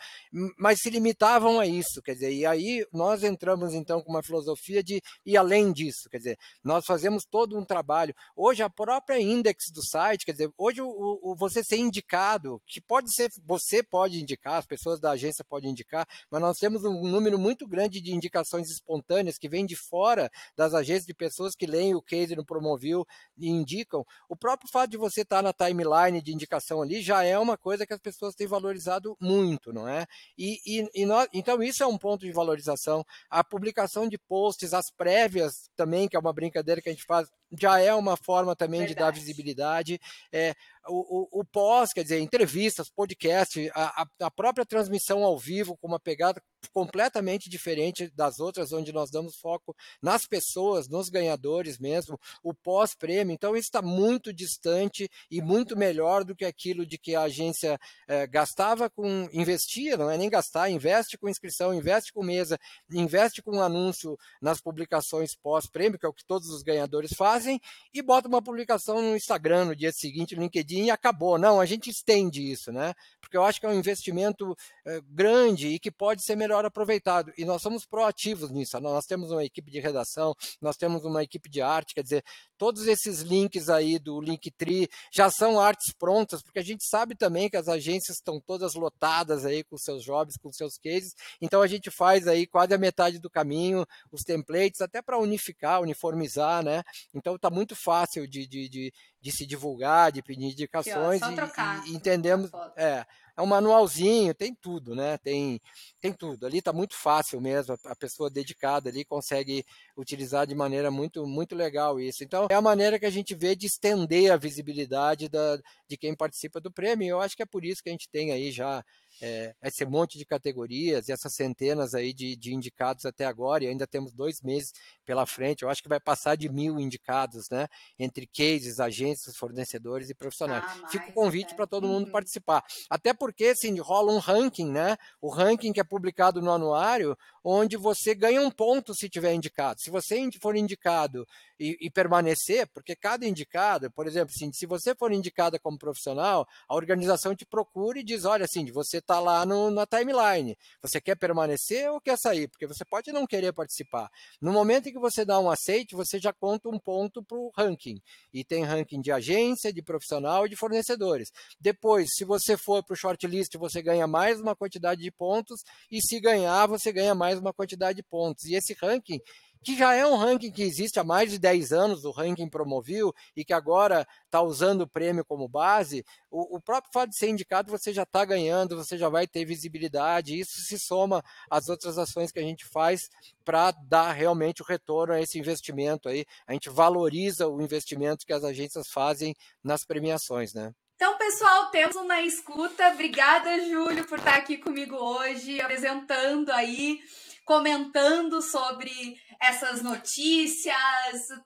[0.57, 4.83] mas se limitavam a isso, quer dizer, e aí nós entramos então com uma filosofia
[4.83, 8.13] de ir além disso, quer dizer, nós fazemos todo um trabalho.
[8.35, 12.81] Hoje a própria index do site, quer dizer, hoje o, o você ser indicado, que
[12.81, 16.83] pode ser, você pode pode indicar, as pessoas da agência podem indicar, mas nós temos
[16.83, 21.55] um número muito grande de indicações espontâneas que vêm de fora das agências, de pessoas
[21.55, 23.05] que leem o case no Promovil
[23.37, 24.05] e indicam.
[24.27, 27.85] O próprio fato de você estar na timeline de indicação ali já é uma coisa
[27.85, 30.05] que as pessoas têm valorizado muito, não é?
[30.37, 33.05] E, e, e nós, então isso é um ponto de valorização.
[33.29, 37.29] A publicação de posts, as prévias também, que é uma brincadeira que a gente faz,
[37.59, 38.95] já é uma forma também Verdade.
[38.95, 39.99] de dar visibilidade.
[40.31, 40.53] É,
[40.87, 45.87] o, o, o, pós, quer dizer, entrevistas, podcast, a, a, própria transmissão ao vivo com
[45.87, 52.19] uma pegada completamente diferente das outras, onde nós damos foco nas pessoas, nos ganhadores mesmo,
[52.43, 53.33] o pós-prêmio.
[53.33, 57.79] Então, isso está muito distante e muito melhor do que aquilo de que a agência
[58.07, 62.59] é, gastava com, investia, não é nem gastar, investe com inscrição, investe com mesa,
[62.91, 67.59] investe com anúncio nas publicações pós-prêmio, que é o que todos os ganhadores fazem,
[67.93, 71.37] e bota uma publicação no Instagram no dia seguinte, no LinkedIn, e acabou.
[71.37, 72.93] Não, a gente estende isso, né?
[73.19, 74.55] Porque eu acho que é um investimento
[74.85, 77.31] é, grande e que pode ser melhor melhor aproveitado.
[77.37, 78.77] E nós somos proativos nisso.
[78.81, 82.23] Nós temos uma equipe de redação, nós temos uma equipe de arte, quer dizer,
[82.57, 87.49] todos esses links aí do Linktree já são artes prontas, porque a gente sabe também
[87.49, 91.13] que as agências estão todas lotadas aí com seus jobs, com seus cases.
[91.41, 95.81] Então a gente faz aí quase a metade do caminho, os templates, até para unificar,
[95.81, 96.83] uniformizar, né?
[97.13, 101.85] Então está muito fácil de, de, de, de, se divulgar, de pedir indicações Aqui, ó,
[101.85, 102.51] e, e, entendemos.
[102.75, 103.05] É,
[103.37, 105.17] é um manualzinho, tem tudo, né?
[105.17, 105.59] Tem,
[105.99, 106.45] tem tudo.
[106.45, 109.65] Ali está muito fácil mesmo, a pessoa dedicada ali consegue
[109.97, 112.23] utilizar de maneira muito, muito legal isso.
[112.23, 115.57] Então, é a maneira que a gente vê de estender a visibilidade da,
[115.87, 117.07] de quem participa do prêmio.
[117.07, 118.83] Eu acho que é por isso que a gente tem aí já
[119.21, 123.67] é, esse monte de categorias e essas centenas aí de, de, indicados até agora, e
[123.67, 124.73] ainda temos dois meses
[125.05, 125.61] pela frente.
[125.61, 127.67] Eu acho que vai passar de mil indicados, né?
[127.99, 130.63] Entre cases, agências, fornecedores e profissionais.
[130.65, 132.11] Ah, Fica o convite para todo mundo uhum.
[132.11, 132.63] participar.
[132.89, 134.97] Até porque, assim, rola um ranking, né?
[135.21, 139.79] O ranking que é publicado no anuário, onde você ganha um ponto se tiver indicado.
[139.79, 141.27] Se você for indicado
[141.59, 146.47] e, e, permanecer, porque cada indicado, por exemplo, assim, se você for indicada como profissional,
[146.67, 150.99] a organização te procura e diz, olha, assim, você está lá no, na timeline, você
[150.99, 152.47] quer permanecer ou quer sair?
[152.47, 154.09] Porque você pode não querer participar.
[154.39, 157.51] No momento em que você dá um aceite, você já conta um ponto para o
[157.55, 158.01] ranking.
[158.33, 161.31] E tem ranking de agência, de profissional e de fornecedores.
[161.59, 165.61] Depois, se você for para o shortlist, você ganha mais uma quantidade de pontos,
[165.91, 168.45] e se ganhar, você ganha mais uma quantidade de pontos.
[168.45, 169.19] E esse ranking
[169.63, 173.13] que já é um ranking que existe há mais de 10 anos, o ranking Promovil,
[173.35, 177.29] e que agora está usando o prêmio como base, o, o, próprio fato de ser
[177.29, 181.97] indicado você já está ganhando, você já vai ter visibilidade, isso se soma às outras
[181.97, 183.09] ações que a gente faz
[183.45, 186.25] para dar realmente o retorno a esse investimento aí.
[186.47, 190.73] A gente valoriza o investimento que as agências fazem nas premiações, né?
[191.01, 192.89] Então, pessoal, temos um na escuta.
[192.89, 196.99] Obrigada, Júlio, por estar aqui comigo hoje, apresentando aí
[197.43, 200.75] comentando sobre essas notícias,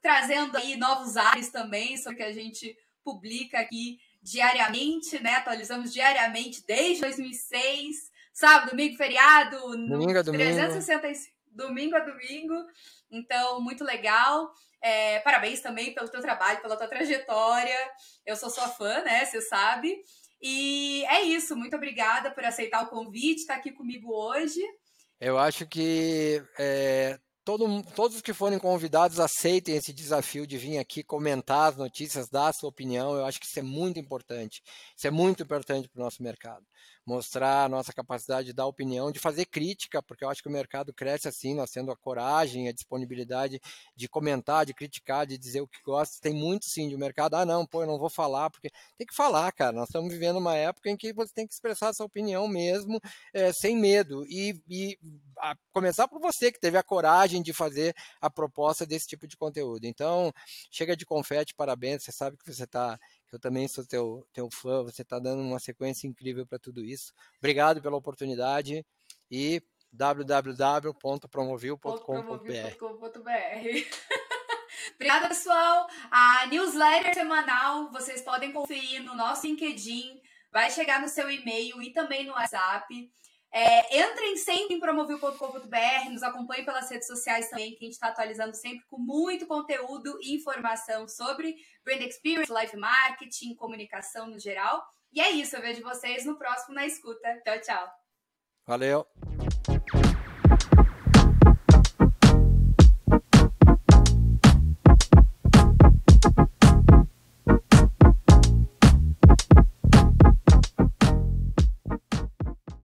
[0.02, 5.36] trazendo aí novos ares também sobre o que a gente publica aqui diariamente, né?
[5.36, 10.44] Atualizamos diariamente desde 2006, sábado, domingo, feriado, domingo a domingo.
[10.44, 12.56] 365, domingo a domingo.
[13.12, 14.52] Então, muito legal.
[14.82, 17.78] É, parabéns também pelo teu trabalho, pela tua trajetória.
[18.26, 19.26] Eu sou sua fã, né?
[19.26, 19.98] Você sabe.
[20.42, 21.56] E é isso.
[21.56, 24.62] Muito obrigada por aceitar o convite, estar aqui comigo hoje.
[25.20, 31.04] Eu acho que é, todo, todos que forem convidados aceitem esse desafio de vir aqui
[31.04, 33.16] comentar as notícias, dar a sua opinião.
[33.16, 34.62] Eu acho que isso é muito importante.
[34.96, 36.66] Isso é muito importante para o nosso mercado
[37.06, 40.52] mostrar a nossa capacidade de dar opinião, de fazer crítica, porque eu acho que o
[40.52, 43.62] mercado cresce assim, nós tendo a coragem, a disponibilidade
[43.96, 46.20] de comentar, de criticar, de dizer o que gosta.
[46.20, 47.36] Tem muito sim de mercado.
[47.36, 49.72] Ah, não, pô, eu não vou falar, porque tem que falar, cara.
[49.72, 53.00] Nós estamos vivendo uma época em que você tem que expressar essa opinião mesmo,
[53.34, 54.26] é, sem medo.
[54.26, 54.98] E, e
[55.38, 59.38] a começar por você, que teve a coragem de fazer a proposta desse tipo de
[59.38, 59.86] conteúdo.
[59.86, 60.34] Então,
[60.72, 63.00] chega de confete, parabéns, você sabe que você está
[63.36, 67.12] eu também sou teu, teu fã, você está dando uma sequência incrível para tudo isso.
[67.38, 68.86] Obrigado pela oportunidade
[69.30, 69.62] e
[69.92, 72.78] www.promovil.com.br.
[74.96, 75.86] Obrigada, pessoal.
[76.10, 80.22] A newsletter semanal vocês podem conferir no nosso LinkedIn,
[80.52, 83.12] vai chegar no seu e-mail e também no WhatsApp.
[83.58, 88.10] É, entrem sempre em promovil.com.br, nos acompanhem pelas redes sociais também, que a gente está
[88.10, 94.86] atualizando sempre com muito conteúdo e informação sobre brand experience, live marketing, comunicação no geral.
[95.14, 97.42] E é isso, eu vejo vocês no próximo Na Escuta.
[97.46, 97.90] Tchau, tchau.
[98.68, 99.08] Valeu.